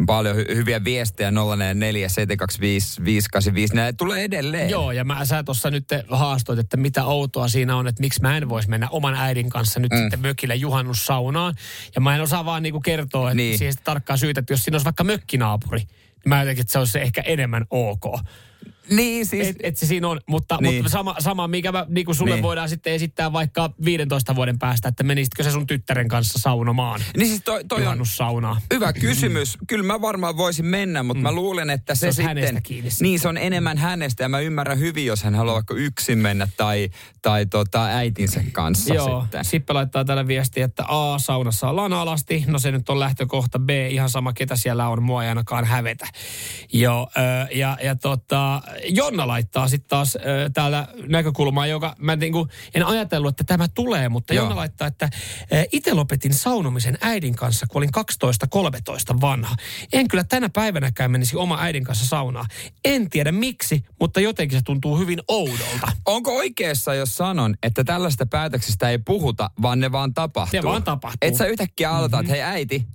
[0.06, 3.82] Paljon hy- hyviä viestejä 044 725 5854.
[3.84, 4.70] Näitä tulee edelleen.
[4.70, 8.36] Joo, ja mä, sä tuossa nyt haastoit, että mitä outoa siinä on, että miksi mä
[8.36, 9.98] en voisi mennä oman äidin kanssa nyt mm.
[9.98, 11.54] sitten mökille juhannussaunaan.
[11.94, 13.58] Ja mä en osaa vaan niinku kertoa, että Niin.
[13.58, 15.88] siihen sitten tarkkaan syytä, että jos siinä olisi vaikka mökkinaapuri, niin
[16.24, 18.04] mä jotenkin, että se olisi ehkä enemmän ok.
[18.90, 19.48] Niin siis.
[19.48, 20.74] Et, et se siinä on, mutta, Niin.
[20.74, 22.42] mutta sama, sama, mikä mä, niin kuin sulle Niin.
[22.42, 27.28] voidaan sitten esittää vaikka 15 vuoden päästä, että menisitkö sä sun tyttären kanssa saunomaan niin
[27.28, 28.60] siis toi, toi on juhannussaunaan.
[28.74, 29.58] hyvä kysymys.
[29.66, 31.22] Kyllä mä varmaan voisin mennä, mutta mm.
[31.22, 32.62] mä luulen, että se, Se sitten...
[33.00, 36.48] Niin, se on enemmän hänestä ja mä ymmärrän hyvin, jos hän haluaa vaikka yksin mennä
[36.56, 36.90] tai,
[37.22, 39.44] tai tota, äitinsä kanssa Joo, sitten.
[39.44, 42.44] Sippe laittaa tällä viestiä, että A, saunassa ollaan alasti.
[42.46, 43.58] No se nyt on lähtökohta.
[43.58, 46.06] B, ihan sama ketä siellä on, mua ei ainakaan hävetä.
[46.72, 47.20] Joo, ö,
[47.54, 50.20] ja, ja tota, Jonna laittaa sitten taas ö,
[50.54, 54.44] täällä näkökulmaa, joka mä niinku, en ajatellut, että tämä tulee, mutta Joo.
[54.44, 55.10] Jonna laittaa, että
[55.72, 57.90] itse lopetin saunomisen äidin kanssa, kun olin
[59.14, 59.56] 12-13 vanha.
[59.92, 62.46] En kyllä tänä päivänäkään menisi oma äidin kanssa saunaan.
[62.84, 65.92] En tiedä miksi, mutta jotenkin se tuntuu hyvin oudolta.
[66.06, 70.60] Onko oikeassa, jos sanon, että tällaista päätöksistä ei puhuta, vaan ne vaan tapahtuu?
[70.60, 71.28] Ne vaan tapahtuu.
[71.28, 72.24] Et sä yhtäkkiä aloita, mm-hmm.
[72.24, 72.86] että hei äiti,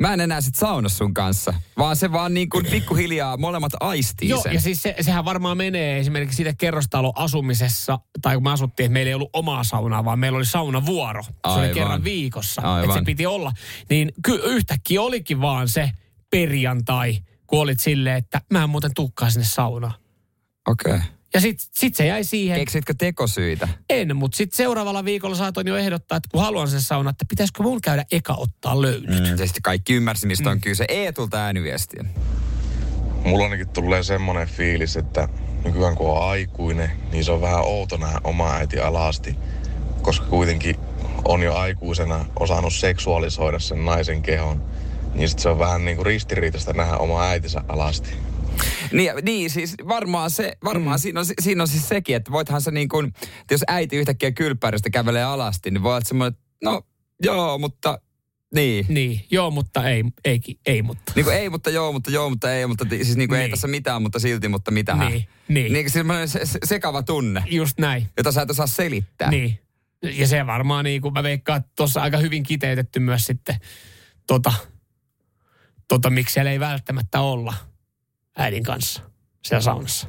[0.00, 1.54] mä en enää sit sauna sun kanssa.
[1.78, 4.54] Vaan se vaan niin kuin pikkuhiljaa molemmat aistii Joo, sen.
[4.54, 9.08] ja siis se, sehän varmaan menee esimerkiksi siitä kerrostaloasumisessa, tai kun me asuttiin, että meillä
[9.08, 11.22] ei ollut omaa saunaa, vaan meillä oli saunavuoro.
[11.22, 11.74] Se oli Aivan.
[11.74, 12.84] kerran viikossa, Aivan.
[12.84, 13.52] että se piti olla.
[13.90, 15.90] Niin ky- yhtäkkiä olikin vaan se
[16.30, 19.94] perjantai, kun olit silleen, että mä en muuten tukkaa sinne saunaan.
[20.68, 20.94] Okei.
[20.94, 21.06] Okay.
[21.34, 22.58] Ja sit, sit se jäi siihen.
[22.58, 23.68] Keksitkö tekosyitä?
[23.90, 27.62] En, mutta sitten seuraavalla viikolla saatoin jo ehdottaa, että kun haluan sen sauna, että pitäisikö
[27.62, 29.10] mun käydä eka ottaa löydyt.
[29.10, 29.26] Mm.
[29.36, 30.84] Sitten kaikki ymmärsi, mistä on kyse.
[30.88, 32.04] Eetulta ääniviestiä.
[33.24, 35.28] mulla ainakin tulee semmonen fiilis, että
[35.64, 39.36] nykyään kun on aikuinen, niin se on vähän outo nähdä oma äiti alasti.
[40.02, 40.76] Koska kuitenkin
[41.24, 44.62] on jo aikuisena osannut seksuaalisoida sen naisen kehon.
[45.14, 48.10] Niin sit se on vähän niinku ristiriitaista nähdä oma äitinsä alasti.
[48.92, 51.00] Niin, niin siis varmaan, se, varmaan mm.
[51.00, 53.12] siinä, on, siinä on siis sekin, että voithan se niin kuin,
[53.50, 56.82] jos äiti yhtäkkiä kylppäristä kävelee alasti, niin voi olla semmoinen, että no
[57.22, 57.98] joo, mutta
[58.54, 58.86] niin.
[58.88, 61.12] Niin, joo, mutta ei, ei, ei mutta.
[61.16, 63.44] Niin kuin ei, mutta joo, mutta joo, mutta ei, mutta siis niin kuin niin.
[63.44, 64.94] ei tässä mitään, mutta silti, mutta mitä.
[64.94, 65.72] Niin, niin.
[65.72, 67.42] Niin semmoinen se, se, sekava tunne.
[67.46, 68.08] Just näin.
[68.16, 69.30] Jota sä et osaa selittää.
[69.30, 69.58] Niin.
[70.02, 73.56] Ja se varmaan niin kuin mä veikkaan, että tuossa aika hyvin kiteytetty myös sitten
[74.26, 74.52] tota,
[75.88, 77.54] tota miksi siellä ei välttämättä olla
[78.36, 79.02] äidin kanssa
[79.44, 80.08] siellä saunassa.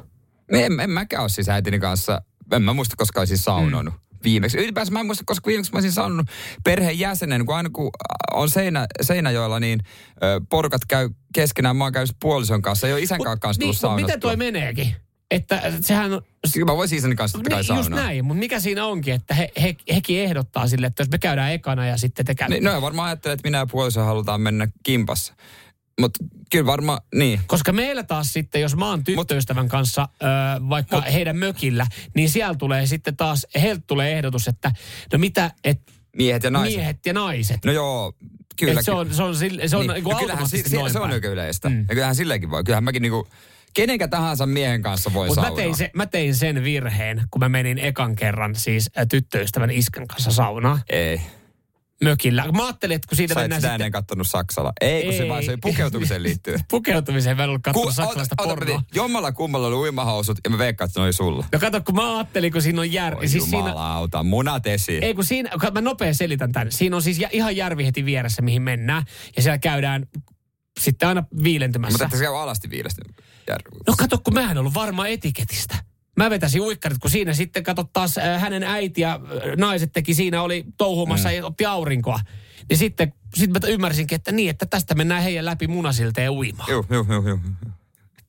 [0.52, 3.94] En, en mäkään ole siis äitini kanssa, en mä muista koska olisin saunonut.
[3.94, 4.58] Mm viimeksi.
[4.58, 6.26] Ylipäänsä mä en muista, koska viimeksi mä olisin saanut
[6.64, 7.90] perheen jäsenen, kun aina kun
[8.32, 9.80] on Seinä, Seinäjoella, niin
[10.22, 11.76] ö, porukat käy keskenään.
[11.76, 14.94] Mä oon käynyt puolison kanssa, ei ole isän Mut, kanssa tullut niin, miten toi meneekin?
[15.30, 16.22] Että sehän on...
[16.66, 19.76] Mä voisin isäni kanssa niin, kai Just näin, mutta mikä siinä onkin, että he, he,
[19.94, 22.54] hekin ehdottaa sille, että jos me käydään ekana ja sitten te käytte.
[22.54, 25.34] Niin, no varmaan ajattelee, että minä ja puoliso halutaan mennä kimpassa.
[26.00, 27.40] Mutta kyllä varmaan, niin.
[27.46, 30.26] Koska meillä taas sitten, jos mä oon tyttöystävän mut, kanssa ö,
[30.68, 34.72] vaikka mut, heidän mökillä, niin siellä tulee sitten taas, heiltä tulee ehdotus, että
[35.12, 36.76] no mitä, että Miehet ja naiset.
[36.76, 37.64] Miehet ja naiset.
[37.64, 38.12] No joo,
[38.56, 38.80] kyllä.
[38.80, 40.04] Et se on, se on, se on, niin.
[40.04, 41.68] niin no se, se, se on oikein yleistä.
[41.68, 41.80] Mm.
[41.80, 42.64] Ja kyllähän silleenkin voi.
[42.64, 43.28] Kyllähän mäkin niinku,
[43.74, 47.48] kenenkä tahansa miehen kanssa voi Mut mä tein, se, mä tein sen virheen, kun mä
[47.48, 50.80] menin ekan kerran siis tyttöystävän iskän kanssa saunaan.
[50.88, 51.20] Ei
[52.04, 52.52] mökillä.
[52.52, 53.92] Mä ajattelin, että kun siitä Sä mennään sitä sitten...
[53.92, 54.72] kattonut Saksalla.
[54.80, 55.18] Ei, kun ei.
[55.18, 56.56] se vaan se pukeutumiseen liittyy.
[56.70, 58.82] pukeutumiseen mä en ollut kattonut Ku, saksalaista ota, pornoa.
[58.94, 61.44] Jommalla kummalla oli uimahousut ja mä veikkaan, että ne oli sulla.
[61.52, 63.14] No kato, kun mä ajattelin, kun siinä on jär...
[63.18, 64.30] Oi siis jumalauta, siinä...
[64.30, 65.04] munat esiin.
[65.04, 66.72] Ei kun siinä, mä nopea selitän tämän.
[66.72, 69.02] Siinä on siis ihan järvi heti vieressä, mihin mennään.
[69.36, 70.06] Ja siellä käydään
[70.80, 71.92] sitten aina viilentymässä.
[71.92, 73.02] Mutta että se käy alasti viilestä.
[73.86, 75.87] No kato, kun mä en ollut varma etiketistä.
[76.18, 80.14] Mä vetäisin uikkarit, kun siinä sitten kato taas äh, hänen äiti ja äh, naiset teki
[80.14, 81.34] siinä, oli touhumassa mm.
[81.34, 82.20] ja otti aurinkoa.
[82.68, 86.70] Niin sitten sit mä ymmärsinkin, että niin, että tästä mennään heidän läpi munasilteen uimaan.
[86.70, 87.38] Joo, joo, joo, joo.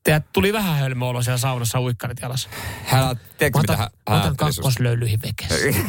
[0.04, 2.48] Teet tuli vähän hölmö olo siellä saunassa uikkarit jalassa.
[2.84, 5.54] Hän, tiedätkö mitä hän Otan kakkoslöylyihin vekessä.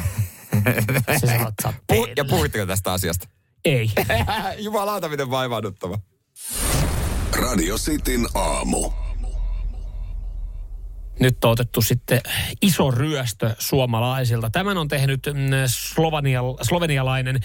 [1.19, 1.39] Se
[1.87, 3.27] Puh, ja puhuitteko tästä asiasta?
[3.65, 3.91] Ei.
[4.57, 5.99] Jumalauta, miten vaivaanuttava.
[7.33, 8.91] Radio Cityn aamu.
[11.19, 12.21] Nyt on otettu sitten
[12.61, 14.49] iso ryöstö suomalaisilta.
[14.49, 17.39] Tämän on tehnyt mm, slovenial, slovenialainen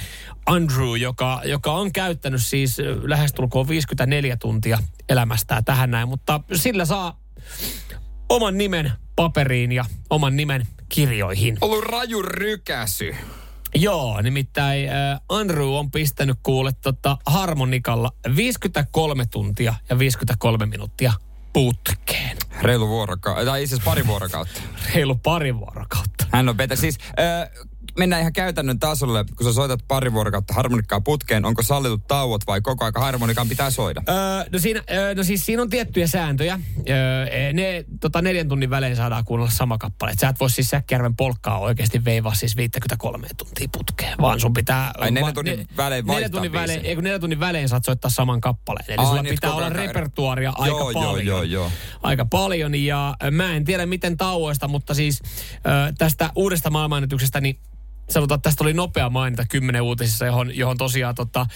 [0.46, 7.20] Andrew, joka, joka on käyttänyt siis lähestulkoon 54 tuntia elämästään tähän näin, mutta sillä saa
[8.28, 11.58] oman nimen paperiin ja oman nimen kirjoihin.
[11.60, 13.14] Ollut raju rykäsy.
[13.74, 21.12] Joo, nimittäin äh, Andrew on pistänyt kuule tota, harmonikalla 53 tuntia ja 53 minuuttia
[21.56, 22.36] putkeen.
[22.62, 24.60] Reilu vuorokautta, tai siis pari vuorokautta.
[24.94, 26.26] Reilu pari vuorokautta.
[26.32, 26.76] Hän on vetä.
[26.76, 27.66] Siis äh,
[27.98, 32.60] mennään ihan käytännön tasolle, kun sä soitat pari vuorokautta harmonikkaa putkeen, onko sallitut tauot vai
[32.60, 34.02] koko aika harmonikan pitää soida?
[34.08, 34.14] Öö,
[34.52, 36.60] no, siinä, öö, no siis siinä on tiettyjä sääntöjä.
[36.88, 40.10] Öö, ne tota neljän tunnin välein saadaan kuunnella sama kappale.
[40.10, 44.52] Et sä et voi siis Säkkijärven polkkaa oikeasti veivaa siis 53 tuntia putkeen, vaan sun
[44.52, 44.92] pitää...
[44.98, 48.40] Ai neljän tunnin ne, välein neljän tunnin välein, ei, neljän tunnin välein saat soittaa saman
[48.40, 48.84] kappaleen.
[48.88, 51.26] Eli Aa, sulla pitää olla repertuaria aika joo, paljon.
[51.26, 51.70] Joo, joo, joo.
[52.02, 55.22] Aika paljon ja mä en tiedä miten tauoista, mutta siis
[55.54, 57.58] ö, tästä uudesta maailmanennätyksestä, niin
[58.10, 61.46] sanotaan, että tästä oli nopea mainita kymmenen uutisissa, johon, johon tosiaan tota,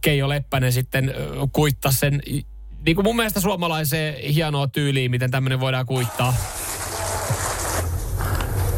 [0.00, 1.14] Keijo Leppänen sitten
[1.52, 2.22] kuittasi sen,
[2.86, 6.34] niin kuin mun mielestä suomalaiseen hienoa tyyliin, miten tämmöinen voidaan kuittaa.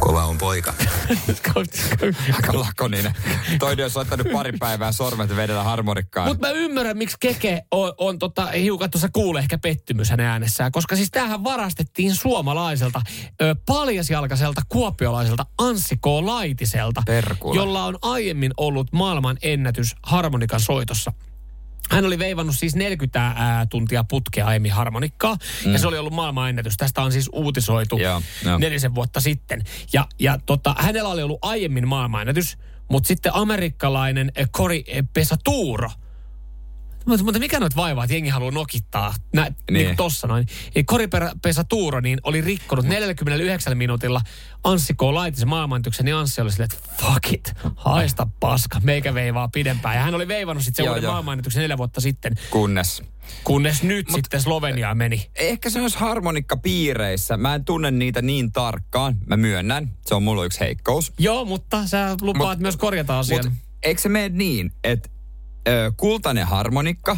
[0.04, 0.74] Kova on poika.
[2.34, 3.12] Aika lakoninen.
[3.58, 6.28] Toinen on soittanut pari päivää sormet vedellä harmonikkaan.
[6.28, 10.72] Mutta mä ymmärrän, miksi Keke on, on tota, hiukan tuossa kuule ehkä pettymys hänen äänessään.
[10.72, 13.02] Koska siis tämähän varastettiin suomalaiselta,
[13.42, 16.06] ö, paljasjalkaiselta kuopiolaiselta Anssi K.
[16.06, 17.02] Laitiselta.
[17.06, 17.54] Perkula.
[17.54, 21.12] Jolla on aiemmin ollut maailman ennätys harmonikan soitossa.
[21.90, 25.72] Hän oli veivannut siis 40 ää, tuntia putkea aiemmin harmonikkaa, mm.
[25.72, 26.76] ja se oli ollut maailmanennätys.
[26.76, 28.60] Tästä on siis uutisoitu yeah, yeah.
[28.60, 29.62] nelisen vuotta sitten.
[29.92, 32.58] Ja, ja tota, hänellä oli ollut aiemmin maailmanennätys,
[32.90, 34.82] mutta sitten amerikkalainen Cory
[35.14, 35.90] Pesatuuro–
[37.06, 39.54] mutta, mutta mikä noit vaivaa, että jengi haluaa nokittaa, nä, niin.
[39.70, 40.46] niin kuin tossa noin.
[40.74, 44.20] Eli Koripesa Tuuro niin oli rikkonut 49 minuutilla
[44.64, 45.02] Anssi K.
[45.02, 49.96] Laitisen maailmantyksen, niin Anssi oli silleen, että fuck it, haista paska, meikä veivaa pidempään.
[49.96, 52.34] Ja hän oli veivannut sitten se uuden maailmanennätyksen neljä vuotta sitten.
[52.50, 53.02] Kunnes.
[53.44, 55.30] Kunnes nyt Mut, sitten Sloveniaan meni.
[55.34, 57.36] Ehkä se olisi harmonikkapiireissä.
[57.36, 59.16] Mä en tunne niitä niin tarkkaan.
[59.26, 59.90] Mä myönnän.
[60.06, 61.12] Se on mulla yksi heikkous.
[61.18, 63.44] Joo, mutta sä lupaat mut, myös korjata asian.
[63.44, 65.08] Mut, eikö se mene niin, että
[65.68, 67.16] ö, kultainen harmonikka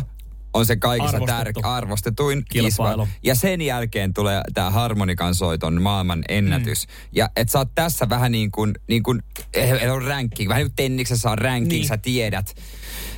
[0.55, 1.61] on se kaikista Arvostettu.
[1.61, 3.07] tär- arvostetuin Kilpailu.
[3.07, 3.19] kisva.
[3.23, 6.87] Ja sen jälkeen tulee tämä harmonikan soiton maailman ennätys.
[6.87, 6.93] Mm.
[7.13, 9.23] Ja et sä oot tässä vähän niin kuin, niin kuin
[9.55, 11.89] eh, on ranking, vähän niin kuin tenniksessä on ranking, Niin.
[11.89, 12.55] sä tiedät.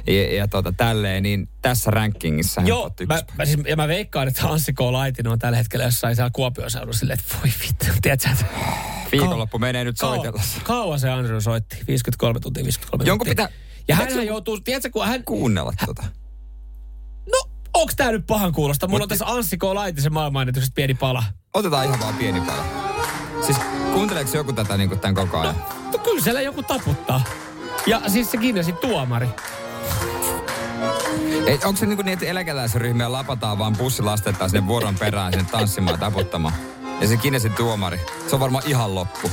[0.07, 4.49] Ja, ja tota, tälleen, niin tässä rankingissa Joo, mä, mä, siis, ja mä veikkaan, että
[4.49, 4.81] Anssi K.
[4.81, 8.45] Laitinen on tällä hetkellä jossain siellä Kuopion seudulla silleen, että voi vittu, tiedätkö, että
[9.13, 10.33] Viikonloppu menee nyt soitella.
[10.33, 13.47] kauan, kauan se Andrew soitti, 53 tuntia, 53 Jonkun tuntia.
[13.47, 16.03] pitää- Ja Eikö hän se- joutuu, tiedätkö, kun hän, Kuunnella tota.
[17.33, 18.87] no, onks tää nyt pahan kuulosta?
[18.89, 19.63] Mulla on Mut- tässä Anssi K.
[19.63, 21.25] Laitisen maailmanennätyksestä pieni pala.
[21.55, 22.65] Otetaan ihan vaan pieni pala.
[23.47, 23.59] Siis
[23.93, 25.55] kuunteleeko joku tätä niin kuin tämän koko ajan?
[25.93, 27.21] No kyllä siellä joku taputtaa.
[27.87, 29.29] Ja siis se Guinnessin tuomari.
[31.47, 35.95] Ei, onko se niin, niin että eläkeläisryhmiä lapataan vaan bussilastetaan sinne vuoron perään sinne tanssimaan
[35.95, 36.55] ja taputtamaan?
[37.01, 39.31] Ja se Kinesin tuomari, se on varmaan ihan loppu.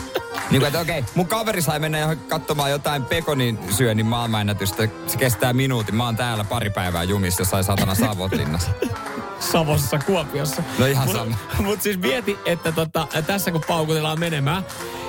[0.52, 4.88] Niin kuin, että okei, mun kaveri sai mennä johonkin katsomaan jotain pekonin syönnin maailmanennätystä.
[5.08, 5.96] Se kestää minuutin.
[5.96, 8.72] Mä oon täällä pari päivää jumissa jossain satana Savotlinnassa.
[9.52, 10.64] Savossa, Kuopiossa.
[10.80, 11.38] No ihan sama.
[11.60, 14.66] Mut siis mieti, että tota, tässä kun paukutellaan menemään,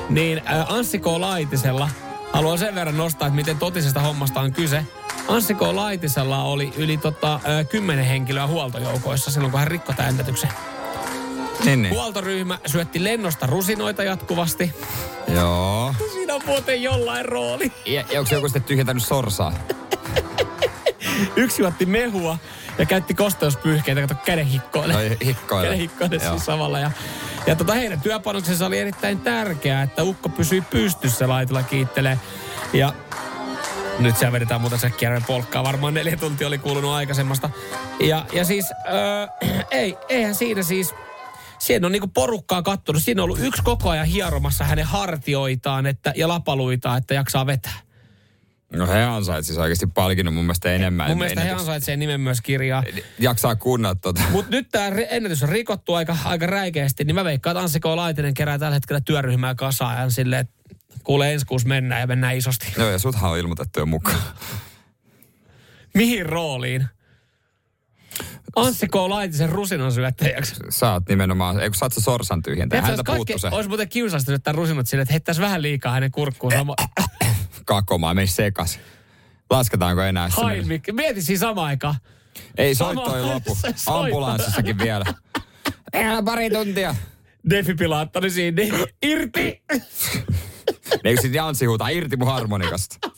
[0.09, 1.07] niin ä, Anssi K.
[1.07, 1.88] Laitisella,
[2.33, 4.85] haluan sen verran nostaa, että miten totisesta hommasta on kyse.
[5.29, 5.61] Anssi K.
[5.62, 10.51] Laitisella oli yli tota, ä, kymmenen henkilöä huoltojoukoissa silloin, kun hän rikkoi tämän ennätyksen.
[11.64, 11.94] Niin, niin.
[11.94, 14.74] Huoltoryhmä syötti lennosta rusinoita jatkuvasti.
[15.34, 15.94] Joo.
[16.12, 17.72] Siinä on muuten jollain rooli.
[17.86, 19.52] Ja, ja onko se joku sitten tyhjentänyt sorsaa?
[21.36, 22.38] Yksi juotti mehua
[22.78, 24.94] ja käytti kosteuspyyhkeitä, kato kädenhikkoille.
[24.94, 25.64] Tai hikkoilla?
[25.64, 26.78] Kädenhikkoille siis samalla.
[26.78, 26.90] Ja,
[27.46, 32.18] ja tota, heidän työpanoksensa oli erittäin tärkeää, että ukko pysyi pystyssä laitilla kiittelee.
[32.72, 32.92] Ja
[33.98, 35.64] nyt siellä vedetään muuten Säkkijärven polkkaa.
[35.64, 37.50] Varmaan neljä tuntia oli kuulunut aikaisemmasta.
[38.00, 39.26] Ja, ja siis, öö,
[39.70, 40.94] ei, eihän siinä siis...
[41.58, 43.02] Siinä on niinku porukkaa kattonut.
[43.02, 47.86] Siinä on ollut yksi koko ajan hieromassa hänen hartioitaan että, ja lapaluitaan, että jaksaa vetää.
[48.72, 51.08] No he ansait siis oikeasti palkinnon mun mielestä enemmän.
[51.08, 52.82] Mun mielestä he ennätys- ansaitsee nimen myös kirjaa.
[53.18, 54.22] Jaksaa kuunnella tota.
[54.30, 57.84] Mutta nyt tämä ennätys on rikottu aika, aika räikeästi, niin mä veikkaan, että Anssi K.
[57.84, 60.54] Laitinen kerää tällä hetkellä työryhmää kasaan silleen, että
[61.04, 62.72] kuule ensi kuussa mennään ja mennään isosti.
[62.78, 64.18] Joo, ja suthan on ilmoitettu jo mukaan.
[65.94, 66.86] Mihin rooliin?
[68.56, 68.94] Anssi K.
[68.94, 70.54] Laitisen rusinan syöttäjäksi.
[70.68, 72.82] Sä oot nimenomaan, ei kun sä oot se sorsan tyhjentäjä.
[72.82, 76.52] Häntä puuttu se Olisi muuten kiusallista syöttää rusinat sille, että heittäisi vähän liikaa hänen kurkkuun.
[76.52, 76.74] Sama,
[77.64, 78.78] kakomaa, meni sekas.
[79.50, 80.28] Lasketaanko enää?
[80.66, 80.92] Mikki.
[80.92, 81.94] Mieti siis samaan aikaan.
[82.58, 83.56] Ei soitto ei lopu.
[83.86, 85.04] Ambulanssissakin vielä.
[85.92, 86.94] Enää pari tuntia.
[87.50, 89.62] Defipilaattori siinä, niin irti.
[91.04, 93.10] Eikö sit Janssi huutaa irti mun harmonikasta?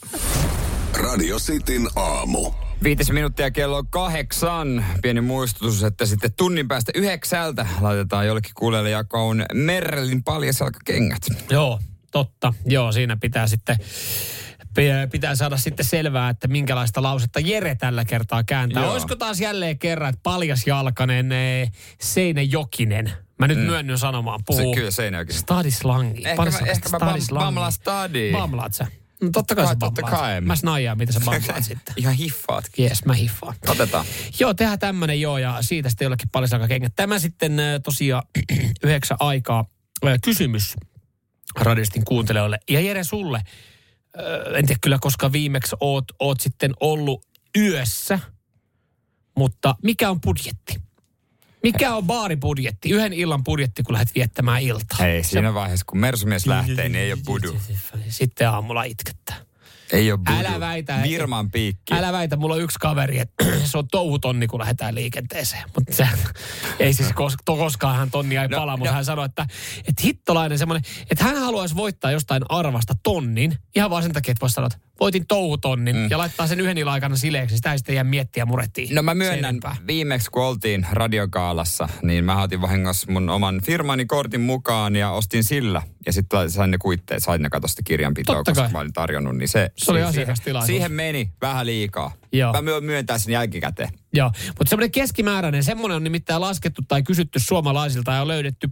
[0.93, 2.68] Radio Cityn aamu.
[2.83, 4.85] Viitis minuuttia kello on kahdeksan.
[5.01, 11.21] Pieni muistutus, että sitten tunnin päästä yhdeksältä laitetaan jollekin kuulelle jakoon Merrellin paljasalkakengät.
[11.49, 11.79] Joo,
[12.11, 12.53] totta.
[12.65, 13.77] Joo, siinä pitää sitten
[15.11, 18.83] pitää saada sitten selvää, että minkälaista lausetta Jere tällä kertaa kääntää.
[18.83, 18.91] Joo.
[18.91, 23.63] Olisiko taas jälleen kerran, että paljasjalkainen eh, Seinäjokinen, mä nyt mm.
[23.63, 25.33] myönnyn sanomaan, Se, puhuu kyllä Seinäjoki.
[25.33, 26.21] stadislangi.
[26.27, 27.45] Ehkä mä- ehkä mä bam- stadislangi.
[27.45, 28.31] bamla stadi.
[28.31, 28.87] Bamlaat sä?
[29.21, 30.41] No totta kai Kai- sä totta kai.
[30.41, 31.93] Mä snaijaan, mitä sä bamlaat sitten.
[31.97, 32.65] Ihan hiffaat.
[32.77, 33.55] Jes, mä hiffaan.
[33.67, 34.05] Otetaan.
[34.39, 36.93] Joo, tehdään tämmönen joo, ja siitä sitten jollekin paljon kengät.
[36.95, 38.23] Tämä sitten tosiaan
[38.83, 39.65] yhdeksän aikaa
[40.23, 40.75] kysymys
[41.55, 42.59] radistin kuuntelijoille.
[42.69, 43.41] Ja Jere sulle,
[44.55, 47.25] en tiedä kyllä koska viimeksi oot, oot sitten ollut
[47.57, 48.19] yössä,
[49.37, 50.88] mutta mikä on budjetti?
[51.63, 52.89] Mikä on baaribudjetti?
[52.89, 55.07] Yhden illan budjetti, kun lähdet viettämään iltaa.
[55.07, 57.55] Ei, siinä vaiheessa kun Mersumies lähtee, niin ei ole budu.
[58.09, 59.35] Sitten aamulla itkettää.
[59.91, 60.39] Ei ole budu.
[60.39, 60.99] Älä väitä.
[61.03, 61.93] Virman piikki.
[61.93, 65.63] Älä väitä, mulla on yksi kaveri, että se on touhutonni, kun lähdetään liikenteeseen.
[65.75, 66.07] Mutta se
[66.79, 68.95] ei siis kos, to, koskaan hän tonnia ei No, pala, mutta no.
[68.95, 69.47] hän sanoi, että,
[69.87, 74.41] että hittolainen semmoinen, että hän haluaisi voittaa jostain arvasta tonnin, ihan vaan sen takia, että
[74.41, 76.07] voisi sanoa, että voitin touhutonnin mm.
[76.09, 77.55] ja laittaa sen yhden illan aikana sileeksi.
[77.55, 78.87] Sitä ei sitten jää miettiä ja murehtia.
[78.95, 84.41] No mä myönnän, viimeksi kun oltiin radiokaalassa, niin mä otin vahingossa mun oman firmani kortin
[84.41, 85.81] mukaan ja ostin sillä.
[86.05, 88.71] Ja sitten sain ne kuitteet, sain ne katosta kirjanpitoa, Totta koska kai.
[88.71, 89.37] mä olin tarjonnut.
[89.37, 90.35] Niin se, Se oli siihen-.
[90.65, 92.11] Siihen meni vähän liikaa.
[92.31, 92.53] Joo.
[92.53, 93.89] Mä myön myöntää sen jälkikäteen.
[94.13, 98.69] Joo, mutta semmoinen keskimääräinen, semmoinen on nimittäin laskettu tai kysytty suomalaisilta ja on löydetty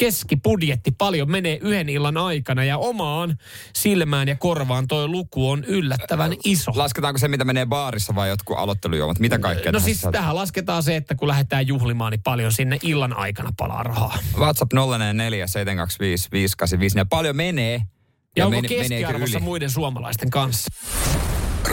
[0.00, 3.38] keskibudjetti paljon menee yhden illan aikana ja omaan
[3.74, 6.72] silmään ja korvaan toi luku on yllättävän iso.
[6.74, 9.18] Lasketaanko se, mitä menee baarissa vai jotkut aloittelujuomat?
[9.18, 12.78] Mitä kaikkea No tähän siis tähän lasketaan se, että kun lähdetään juhlimaan, niin paljon sinne
[12.82, 14.18] illan aikana palaa rahaa.
[14.38, 17.08] WhatsApp 044 725 585.
[17.10, 17.74] Paljon menee.
[17.74, 17.82] Ja,
[18.36, 19.44] ja onko meneekö keskiarvossa yli?
[19.44, 20.70] muiden suomalaisten kanssa?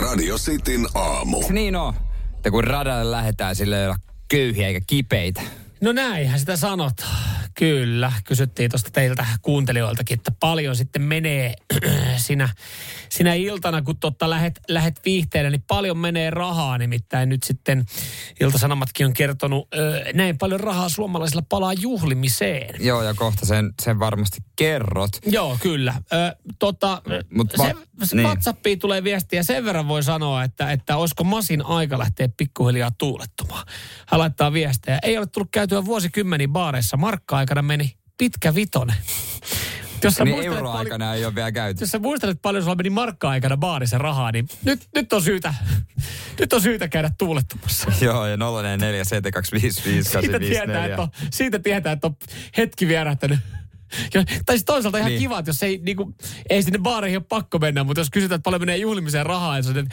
[0.02, 1.42] Radio Cityn aamu.
[1.42, 1.94] Se niin on,
[2.36, 3.96] että kun radalle lähdetään sille ei ole
[4.28, 5.40] köyhiä eikä kipeitä.
[5.80, 7.37] No näinhän sitä sanotaan.
[7.58, 11.54] Kyllä, kysyttiin tuosta teiltä kuuntelijoiltakin, että paljon sitten menee
[12.16, 12.48] sinä,
[13.08, 16.78] sinä iltana, kun totta lähet, lähet viihteelle, niin paljon menee rahaa.
[16.78, 17.84] Nimittäin nyt sitten
[18.40, 22.74] Iltasanomatkin on kertonut, ö, näin paljon rahaa suomalaisilla palaa juhlimiseen.
[22.84, 25.10] Joo, ja kohta sen, sen varmasti kerrot.
[25.26, 25.94] Joo, kyllä.
[26.12, 28.26] Ö, tota, Mut va- se, se niin.
[28.26, 29.42] WhatsAppiin tulee viestiä.
[29.42, 33.66] Sen verran voi sanoa, että, että olisiko Masin aika lähteä pikkuhiljaa tuulettumaan.
[34.06, 34.98] Hän laittaa viestejä.
[35.02, 36.96] Ei ole tullut käytyä vuosikymmeniä baareissa.
[37.48, 38.96] Markka-aikana meni pitkä vitonen.
[40.02, 41.82] Jos sä Niin muistelet paljon- euroaikana ei ole vielä käyty.
[41.82, 45.54] jos sä muistelet paljon sulla meni markka-aikana baarissa rahaa, niin nyt, nyt on syytä,
[46.40, 47.92] nyt on syytä käydä tuulettumassa.
[48.04, 52.16] Joo, ja 044 725 Siitä tietää, että on, siitä tietää, että on
[52.56, 53.38] hetki vierähtänyt.
[54.46, 55.20] Tai siis toisaalta ihan Niin.
[55.20, 56.14] kiva, että jos ei, niinku,
[56.50, 59.64] ei sinne baareihin ole pakko mennä, mutta jos kysytään, että paljon menee juhlimiseen rahaa, niin
[59.64, 59.88] sanotaan,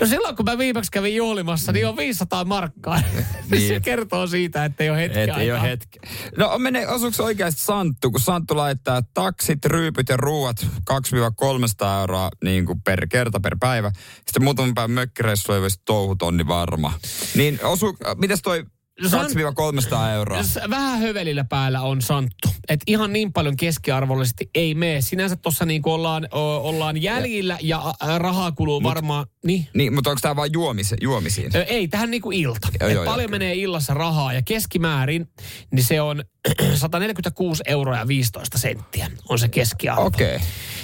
[0.00, 3.00] no silloin kun mä viimeksi kävin juhlimassa, niin on 500 markkaa.
[3.50, 3.68] niin.
[3.68, 3.82] Se Niin.
[3.82, 5.98] kertoo siitä, että ei ole hetki Et ei ole hetki.
[6.36, 12.66] No menee, osuuko oikeasti Santtu, kun Santtu laittaa taksit, ryypyt ja ruuat 200-300 euroa niin
[12.66, 13.92] kuin per kerta per päivä.
[14.16, 16.92] Sitten muutaman päivän mökkireissu ei olisi touhutonni varma.
[17.34, 18.64] Niin osu, mitäs toi
[19.08, 20.40] San- 200-300 euroa?
[20.70, 22.48] Vähän hövelillä päällä on Santtu.
[22.68, 25.00] Et ihan niin paljon keskiarvollisesti ei mene.
[25.00, 29.26] Sinänsä tuossa niinku ollaan, o, ollaan jäljillä ja rahaa kuluu varmaan...
[29.44, 29.68] Niin.
[29.74, 31.56] Niin, mutta onko tämä vain juomis, juomisiin?
[31.56, 32.68] Ö, Ei, tähän niinku ilta.
[32.80, 35.28] Joo, Et joo, paljon joo, menee illassa rahaa ja keskimäärin
[35.72, 36.24] niin se on
[36.74, 40.06] 146 euroa ja 15 senttiä on se keskiarvo.
[40.06, 40.40] Okay.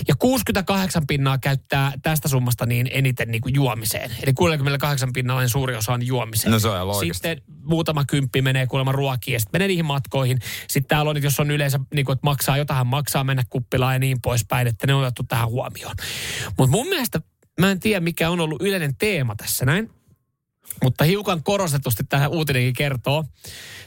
[0.08, 4.10] Ja 68 pinnaa käyttää tästä summasta niin eniten niin kuin juomiseen.
[4.22, 6.52] Eli 68 pinnalla suuri osa on juomiseen.
[6.52, 7.06] No se on.
[7.12, 10.38] Sitten muutama kymppi menee kuulemma ruokiin ja sitten menee niihin matkoihin.
[10.68, 13.94] Sitten täällä on, että jos on yleensä, niin kuin, että maksaa jotain, maksaa mennä kuppilaan
[13.94, 15.94] ja niin poispäin, että ne on otettu tähän huomioon.
[16.58, 17.20] Mutta mun mielestä,
[17.60, 19.90] mä en tiedä mikä on ollut yleinen teema tässä näin.
[20.82, 23.24] Mutta hiukan korostetusti tähän uutinenkin kertoo.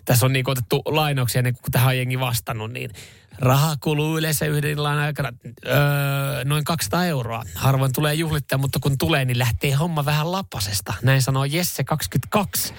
[0.05, 2.91] Tässä on niin otettu lainauksia, niin kun tähän on jengi vastannut, niin
[3.41, 5.33] raha kuluu yleensä yhden illan aikana
[5.65, 5.73] öö,
[6.45, 7.43] noin 200 euroa.
[7.55, 10.93] Harvoin tulee juhlittaa, mutta kun tulee, niin lähtee homma vähän lapasesta.
[11.03, 12.73] Näin sanoo Jesse 22.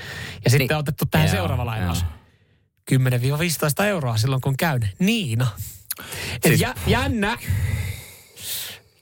[0.45, 0.73] Ja sitten Niin.
[0.75, 2.01] on otettu tähän Joo, seuraava lainaus.
[2.03, 2.11] joo.
[3.81, 4.89] 10-15 euroa silloin, kun käyn.
[4.99, 5.47] Niina.
[6.35, 7.39] Et Siis- jä, jännä.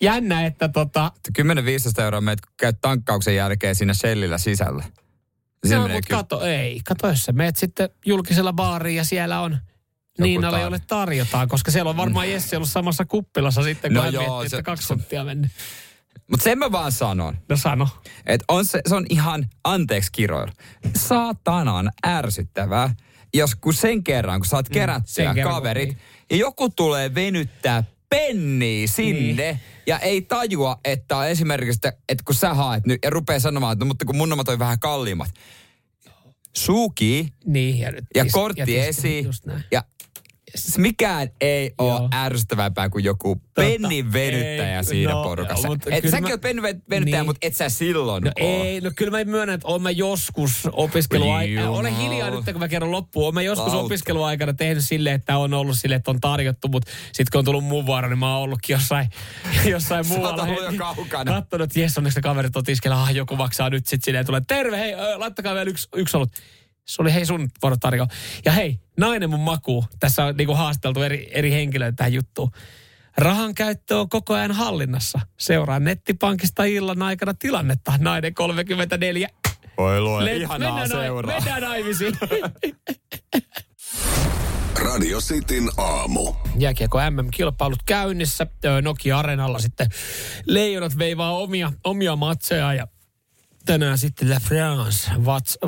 [0.00, 4.84] Jännä, että tota, 10-15 euroa meet käyt tankkauksen jälkeen siinä Shellillä sisällä.
[5.66, 6.80] Siinä no, mutta ky- kato, ei.
[6.84, 9.58] Kato, jos sä meet sitten julkisella baariin ja siellä on
[10.22, 14.02] Niinalle, tar- jolle tarjotaan, koska siellä on varmaan Jesse ollut samassa kuppilassa sitten, kun No
[14.02, 15.50] hän joo, miettii, se- että kaksi tuntia mennyt.
[16.30, 17.88] Mutta sen mä vaan sanon, No sano.
[18.26, 20.52] että on se, se on ihan anteeksi kiroilu.
[20.96, 22.94] Saatanan ärsyttävää,
[23.34, 25.98] jos kun sen kerran, kun sä oot kerätty sen ja kerran, kaverit, niin.
[26.30, 29.60] ja joku tulee venyttää penniä sinne, niin.
[29.86, 33.72] ja ei tajua, että on esimerkiksi, että, että kun sä haet nyt, ja rupeaa sanomaan,
[33.72, 35.30] että no, mutta kun mun on toi vähän kalliimmat.
[36.56, 39.26] Suki Niin, ja, nyt ja tis- kortti tis- esiin.
[39.70, 39.82] Ja
[40.78, 41.96] mikään ei Joo.
[41.96, 45.68] ole ärsyttävämpää kuin joku pennin venyttäjä ei, siinä no, porukassa.
[45.68, 47.26] mutta Et säkin mä- oot pennin venyttäjä, Niin.
[47.26, 48.64] mutta et sä silloin No oo.
[48.64, 52.68] ei, no kyllä mä myönnän, että olen mä joskus opiskeluaikana, ole hiljaa nyt kun mä
[52.68, 53.84] kerron loppuun, olen mä joskus Kautta.
[53.86, 57.64] opiskeluaikana tehnyt silleen, että on ollut silleen, että on tarjottu, mutta sitten kun on tullut
[57.64, 59.08] mun vuoro, niin mä oon ollutkin jossain,
[59.70, 60.42] jossain Sä oot muualla.
[60.42, 61.32] ollut jo kaukana.
[61.32, 64.42] Kattonut, että jes, onneksi ne kaverit on tiskellä, ah, joku maksaa nyt sitten silleen, tulee,
[64.48, 66.30] terve, hei, laittakaa vielä yksi, yksi ollut.
[66.88, 68.06] Se oli hei sun vuoro tarjoa.
[68.44, 69.84] Ja hei, nainen mun maku.
[70.00, 72.50] Tässä on niinku haasteltu eri, eri henkilöitä tähän juttuun.
[73.18, 75.20] Rahan käyttö on koko ajan hallinnassa.
[75.38, 77.92] Seuraa nettipankista illan aikana tilannetta.
[77.98, 79.28] Nainen 34.
[79.78, 81.34] Voi lue, Let- ihanaa mennään, seuraa.
[81.34, 82.14] mennään naimisiin.
[84.84, 86.34] Radio Cityn aamu.
[86.58, 88.46] Jääkiekko MM-kilpailut käynnissä.
[88.64, 89.88] Ö, Nokia-areenalla sitten
[90.46, 92.86] leijonat veivaa omia, omia matseja ja
[93.66, 95.10] tänään sitten La France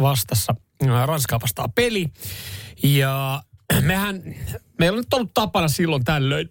[0.01, 0.55] vastassa.
[0.89, 2.07] Ä, Ranskaa vastaa peli.
[2.83, 3.43] Ja
[3.81, 4.23] mehän,
[4.79, 6.51] meillä on nyt ollut tapana silloin tällöin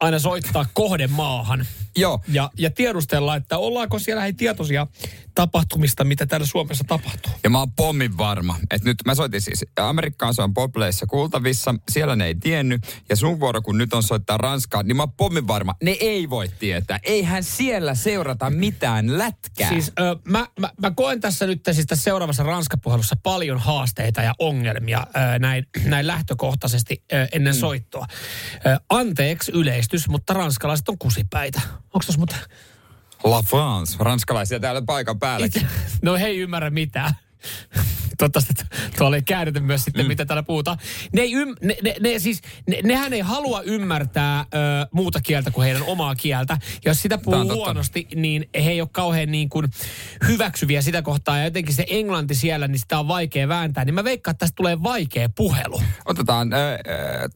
[0.00, 1.66] aina soittaa kohdemaahan.
[1.96, 4.86] Joo, Ja, ja tiedustella, että ollaanko siellä hei tietoisia
[5.34, 7.32] tapahtumista, mitä täällä Suomessa tapahtuu.
[7.44, 11.74] ja mä oon pommin varma, että nyt mä soitin siis Amerikkaan, se on popleissa kuultavissa,
[11.90, 15.12] siellä ne ei tiennyt, ja sun vuoro kun nyt on soittaa Ranskaan, niin mä oon
[15.12, 16.98] pommin varma, ne ei voi tietää.
[17.02, 19.68] Eihän siellä seurata mitään lätkää.
[19.68, 24.34] Siis ö, mä, mä, mä koen tässä nyt siis tässä seuraavassa Ranska-puhelussa paljon haasteita ja
[24.38, 27.58] ongelmia ö, näin, näin lähtökohtaisesti ö, ennen Mm.
[27.60, 28.06] soittoa.
[28.66, 31.60] Ö, anteeksi yleistys, mutta ranskalaiset on kusipäitä.
[31.96, 32.38] Onko tuossa muuten?
[33.24, 35.48] La France, ranskalaisia täällä paikan päällä.
[36.02, 37.14] No he ei ymmärrä mitään.
[38.18, 38.54] Toivottavasti
[38.98, 40.08] tuolla ei käännetä myös sitten, mm.
[40.08, 40.78] mitä täällä puhutaan.
[41.12, 44.44] Ne, ei ym, ne, ne, ne, siis, ne, nehän ei halua ymmärtää ö,
[44.92, 46.58] muuta kieltä kuin heidän omaa kieltä.
[46.84, 49.66] Jos sitä puhuu huonosti, niin he ei ole kauhean niin kuin
[50.26, 51.38] hyväksyviä sitä kohtaa.
[51.38, 53.84] Ja jotenkin se englanti siellä, niin sitä on vaikea vääntää.
[53.84, 55.82] Niin mä veikkaan, että tästä tulee vaikea puhelu.
[56.04, 56.78] Otetaan, äh, äh,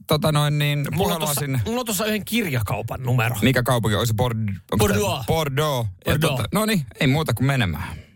[0.07, 3.35] tota noin niin, mulla on, tossa, mulla on tuossa yhden kirjakaupan numero.
[3.41, 4.13] Mikä kaupunki olisi?
[4.13, 5.25] Bord- Bordeaux.
[5.25, 5.87] Bordeaux.
[6.05, 6.37] Bordeaux.
[6.37, 8.10] Tota, no niin, ei muuta kuin menemään.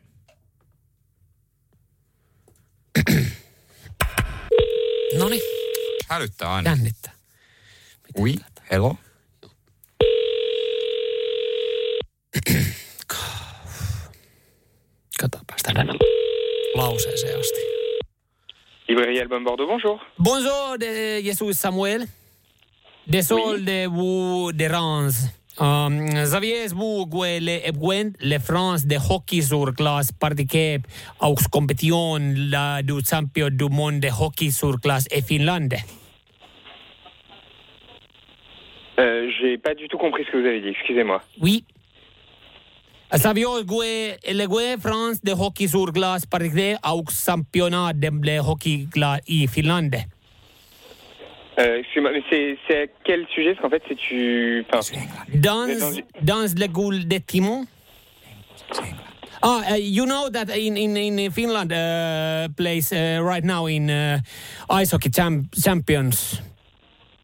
[5.20, 5.42] no niin.
[6.10, 6.70] Hälyttää aina.
[6.70, 7.14] Jännittää.
[8.18, 8.36] Oui,
[8.72, 8.96] hello.
[15.20, 15.88] Katsotaan päästään
[16.76, 17.60] lauseeseen asti.
[19.22, 20.00] Album Bordeaux, bonjour.
[20.20, 22.08] Bonjour, de, je suis Samuel.
[23.08, 23.66] Désolé oui.
[23.66, 25.30] de vous déranger.
[25.58, 30.86] Um, Saviez-vous que le Ebwen, le France de hockey sur glace participe
[31.22, 35.76] aux compétitions du champion du monde de hockey sur glace et Finlande?
[39.00, 41.22] Euh, J'ai pas du tout compris ce que vous avez dit, excusez-moi.
[41.42, 41.64] Oui.
[43.14, 49.48] Saviez-vous que le France de hockey sur glace participe aux championnats de hockey glace et
[49.48, 49.96] Finlande?
[51.58, 53.56] Euh, excuse-moi, mais c'est, à quel sujet?
[53.56, 54.66] Parce qu'en fait, c'est tu.
[54.74, 54.98] Enfin,
[55.36, 55.68] Dans,
[56.22, 57.66] dans le goal de Timon?
[59.42, 63.90] Ah, uh, you know that in in in Finland uh, plays uh, right now in
[63.90, 64.20] uh,
[64.70, 66.42] ice hockey cham- champions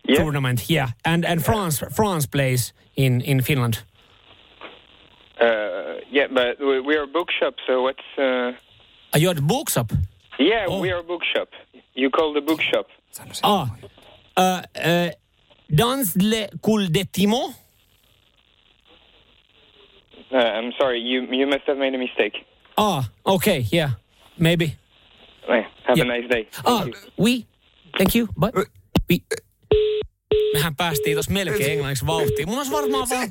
[0.07, 0.17] yeah.
[0.17, 0.69] tournament.
[0.69, 3.83] Yeah, and and France France plays in in Finland.
[5.41, 8.03] Uh, yeah, but we- we're a bookshop, so what's.
[8.17, 8.51] Uh...
[9.13, 9.91] Are you at bookshop?
[10.37, 10.79] Yeah, Oh.
[10.79, 11.49] we are a bookshop.
[11.95, 12.87] You call the bookshop.
[13.43, 13.67] Ah, uh,
[14.35, 17.53] dans le goal de Timon?
[20.31, 22.45] Uh, I'm sorry, you you must have made a mistake.
[22.77, 23.91] Ah, okay, yeah,
[24.39, 24.65] maybe.
[25.49, 26.07] Ouais, have Yeah.
[26.07, 26.43] a nice day.
[26.51, 26.93] Thank Ah, you.
[27.19, 27.45] oui,
[27.97, 28.51] thank you, but
[29.09, 29.17] we.
[30.53, 32.49] Mehän päästiin tuossa melkein englanniksi vauhtiin.
[32.49, 33.27] Mun olisi varmaan vaan...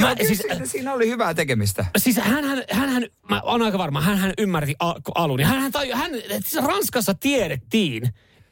[0.00, 1.84] Mä, Joo, siis, siis, siinä oli hyvää tekemistä.
[1.96, 5.40] siis hän, hän, hän, hän mä oon aika varma, hän, hän ymmärti al, alun.
[5.40, 6.10] Hän, hän, taju, hän,
[6.44, 8.02] siis Ranskassa tiedettiin,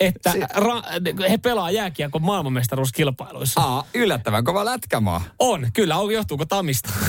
[0.00, 0.82] että ra,
[1.30, 3.60] he pelaa jääkiekon maailmanmestaruuskilpailuissa.
[3.60, 5.22] Aa, yllättävän kova lätkämaa.
[5.38, 5.96] On, kyllä.
[5.96, 6.90] On, johtuuko Tamista?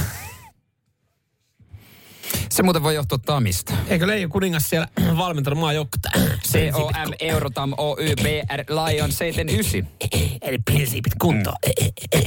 [2.50, 3.74] Se muuten voi johtua Tamista.
[3.88, 4.88] Eikö Leijo kuningas siellä
[5.18, 6.10] valmentanut maajoukkuetta?
[6.72, 9.88] COM, Eurotam, Oy, BR, Lion 79.
[10.42, 11.56] Eli prinsiipit kuntoon.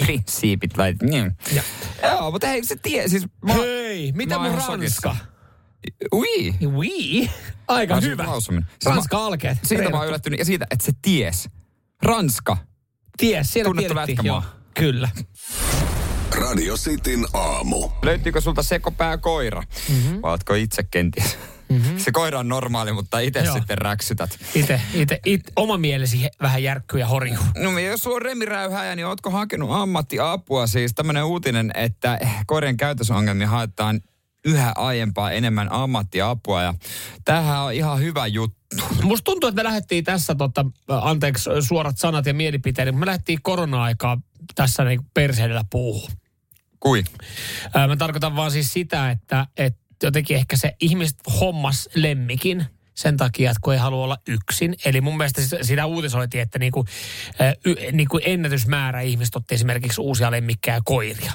[0.05, 1.03] Prinsiipit lait.
[1.03, 1.37] Niin.
[2.03, 3.27] Joo, mutta hei, se tie, siis...
[3.45, 5.17] Mä, Hei, mitä mun Ranska?
[6.15, 6.55] Ui.
[6.73, 7.31] Oui.
[7.69, 8.25] Aika hyvä.
[8.27, 8.69] lausuminen.
[8.71, 9.59] Siis Ranska alkeet.
[9.63, 10.39] Siitä mä oon yllättynyt.
[10.39, 11.49] Ja siitä, että se ties.
[12.03, 12.57] Ranska.
[13.17, 14.17] Ties, siellä Tunnettu tiedettiin.
[14.17, 14.43] lätkämaa.
[14.43, 15.09] Joo, kyllä.
[16.41, 17.91] Radio Cityn aamu.
[18.03, 19.63] Löytyykö sulta sekopää koira?
[19.89, 20.23] Mm-hmm.
[20.23, 21.39] Vai ootko itse kenties?
[21.69, 21.99] Mm-hmm.
[21.99, 24.39] Se koira on normaali, mutta itse sitten räksytät.
[24.55, 27.45] Itse, itse, itse, oma mielesi vähän järkkyy ja horjuu.
[27.57, 30.67] No jos sulla on remiräyhäjä, niin ootko hakenut ammattiapua?
[30.67, 34.01] Siis tämmöinen uutinen, että koirien käytösongelmia haetaan
[34.45, 36.63] yhä aiempaa enemmän ammattiapua.
[36.63, 36.75] Ja
[37.25, 38.59] tämähän on ihan hyvä juttu.
[39.03, 43.43] Musta tuntuu, että me lähdettiin tässä, tota, anteeksi suorat sanat ja mielipiteet, mutta me lähdettiin
[43.43, 44.21] korona-aikaa
[44.55, 46.11] tässä niin perseedellä puuhun.
[46.81, 47.05] Kui?
[47.75, 53.17] Ää, Mä tarkoitan vaan siis sitä, että, että jotenkin ehkä se ihmiset hommas lemmikin sen
[53.17, 54.75] takia, että kun ei halua olla yksin.
[54.85, 56.85] Eli mun mielestä siis sitä uutisoitiin, että niinku,
[57.93, 61.33] niinku ennätysmäärä ihmiset otti esimerkiksi uusia lemmikkejä koiria.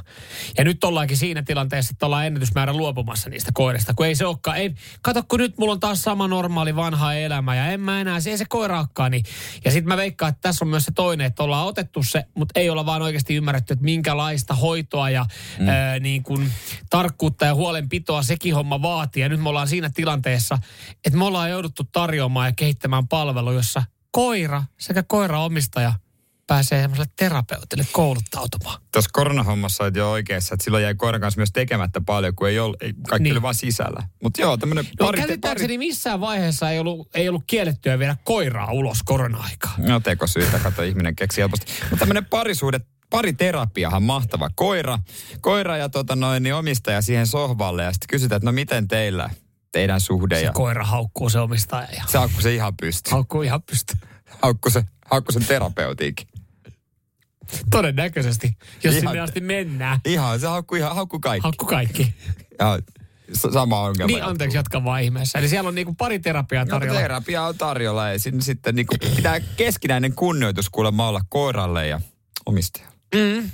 [0.57, 4.57] Ja nyt ollaankin siinä tilanteessa, että ollaan ennätysmäärä luopumassa niistä koirista, kun ei se olekaan.
[4.57, 8.19] Ei, kato, kun nyt mulla on taas sama normaali vanha elämä ja en mä enää,
[8.19, 9.11] se ei se koira olekaan.
[9.11, 9.23] Niin.
[9.65, 12.59] Ja sitten mä veikkaan, että tässä on myös se toinen, että ollaan otettu se, mutta
[12.59, 15.25] ei olla vaan oikeasti ymmärretty, että minkälaista hoitoa ja
[15.59, 15.67] mm.
[15.67, 16.51] ää, niin kuin,
[16.89, 19.23] tarkkuutta ja huolenpitoa sekin homma vaatii.
[19.23, 20.59] Ja nyt me ollaan siinä tilanteessa,
[21.05, 25.93] että me ollaan jouduttu tarjoamaan ja kehittämään palvelu, jossa koira sekä koiraomistaja
[26.47, 28.81] pääsee semmoiselle terapeutille kouluttautumaan.
[28.91, 32.59] Tuossa koronahommassa olet jo oikeassa, että silloin jäi koiran kanssa myös tekemättä paljon, kun ei
[32.59, 33.33] ollut, ei, kaikki Niin.
[33.33, 34.03] oli vaan sisällä.
[34.23, 38.71] Mutta joo, tämmöinen No pari, käsittääkseni missään vaiheessa ei ollut, ei ollut kiellettyä viedä koiraa
[38.71, 39.75] ulos korona-aikaa.
[39.77, 41.65] No tekosyytä, kato ihminen keksi helposti.
[41.81, 42.79] Mutta tämmöinen parisuhde,
[43.09, 44.49] pariterapiahan mahtava.
[44.55, 44.99] Koira,
[45.41, 49.29] koira ja tota noin, niin omistaja siihen sohvalle ja sitten kysytään, että no miten teillä,
[49.71, 50.35] teidän suhde.
[50.35, 53.11] Se ja koira haukkuu se omistaja ja se haukkuu se ihan pysty.
[53.11, 53.93] haukkuu ihan pysty.
[54.41, 56.27] Haukkuu se, haukkuu sen terapeutiikin.
[57.71, 59.99] Todennäköisesti, jos Ihan- sinne asti mennään.
[60.05, 61.43] Ihan, se haukkuu ihan, haukkuu kaikki.
[61.43, 62.13] Haukku kaikki.
[62.59, 62.79] Ja
[63.53, 64.07] sama ongelma.
[64.07, 65.39] Niin, anteeksi, jatka vaan ihmeessä.
[65.39, 66.79] Eli siellä on niinku pari terapiaa Tarjolla.
[66.79, 67.01] tarjolla.
[67.01, 72.01] Terapia on tarjolla ja sinne sitten niinku pitää keskinäinen kunnioitus kuulemma olla koiralle ja
[72.45, 72.95] omistajalle.
[73.15, 73.49] Mm.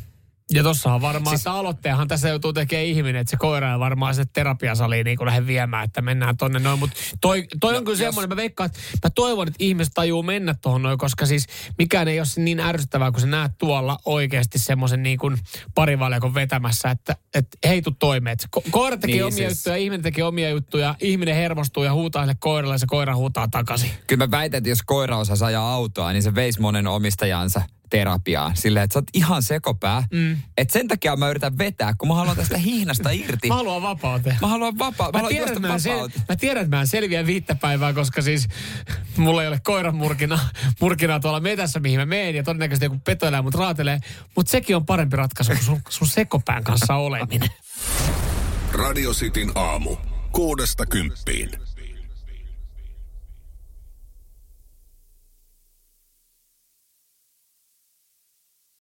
[0.52, 1.42] Ja tossahan varmaan, siis...
[1.42, 5.48] että aloitteenhan tässä joutuu tekemään ihminen, että se koira on varmaan se terapiasaliin niin lähde
[5.48, 6.80] viemään, että mennään tonne noin.
[6.80, 8.06] Mutta toi, toi no, on kyllä jos...
[8.06, 12.08] semmoinen, mä veikkaan, että mä toivon, että ihmiset tajuu mennä tuohon noin, koska siis mikään
[12.08, 15.38] ei ole niin ärsyttävää, kun sä näet tuolla oikeasti semmoisen niin kuin
[15.76, 18.38] parivaljakon vetämässä, että, että hei tuu toimeen.
[18.58, 19.58] Ko- koira tekee niin, omia siis...
[19.58, 23.48] juttuja, ihminen tekee omia juttuja, ihminen hermostuu ja huutaa sille koiralle ja se koira huutaa
[23.48, 23.92] takaisin.
[24.08, 28.56] Kyllä mä väitän, että jos koira osaa ajaa autoa, niin se veisi monen omistajansa terapiaan.
[28.56, 30.04] Silleen, että sä oot ihan sekopää.
[30.12, 30.38] Mm.
[30.58, 33.48] Että sen takia mä yritän vetää, kun mä haluan tästä hihnasta irti.
[33.50, 34.38] mä haluan vapauteen.
[34.42, 35.12] Mä haluan vapaa.
[35.12, 38.48] Mä, mä, tiedän, että mä, sel- mä tiedän, että mä selviän viittä päivää, koska siis
[39.18, 40.40] mulla ei ole koiran murkina,
[40.82, 42.36] murkina tuolla metässä, mihin mä meen.
[42.36, 44.00] Ja todennäköisesti joku petoeläin mut raatelee.
[44.36, 47.50] Mutta sekin on parempi ratkaisu kuin sun, sun sekopään kanssa oleminen.
[48.72, 49.98] Radio Cityn aamu.
[50.32, 51.50] Kuudesta kymppiin.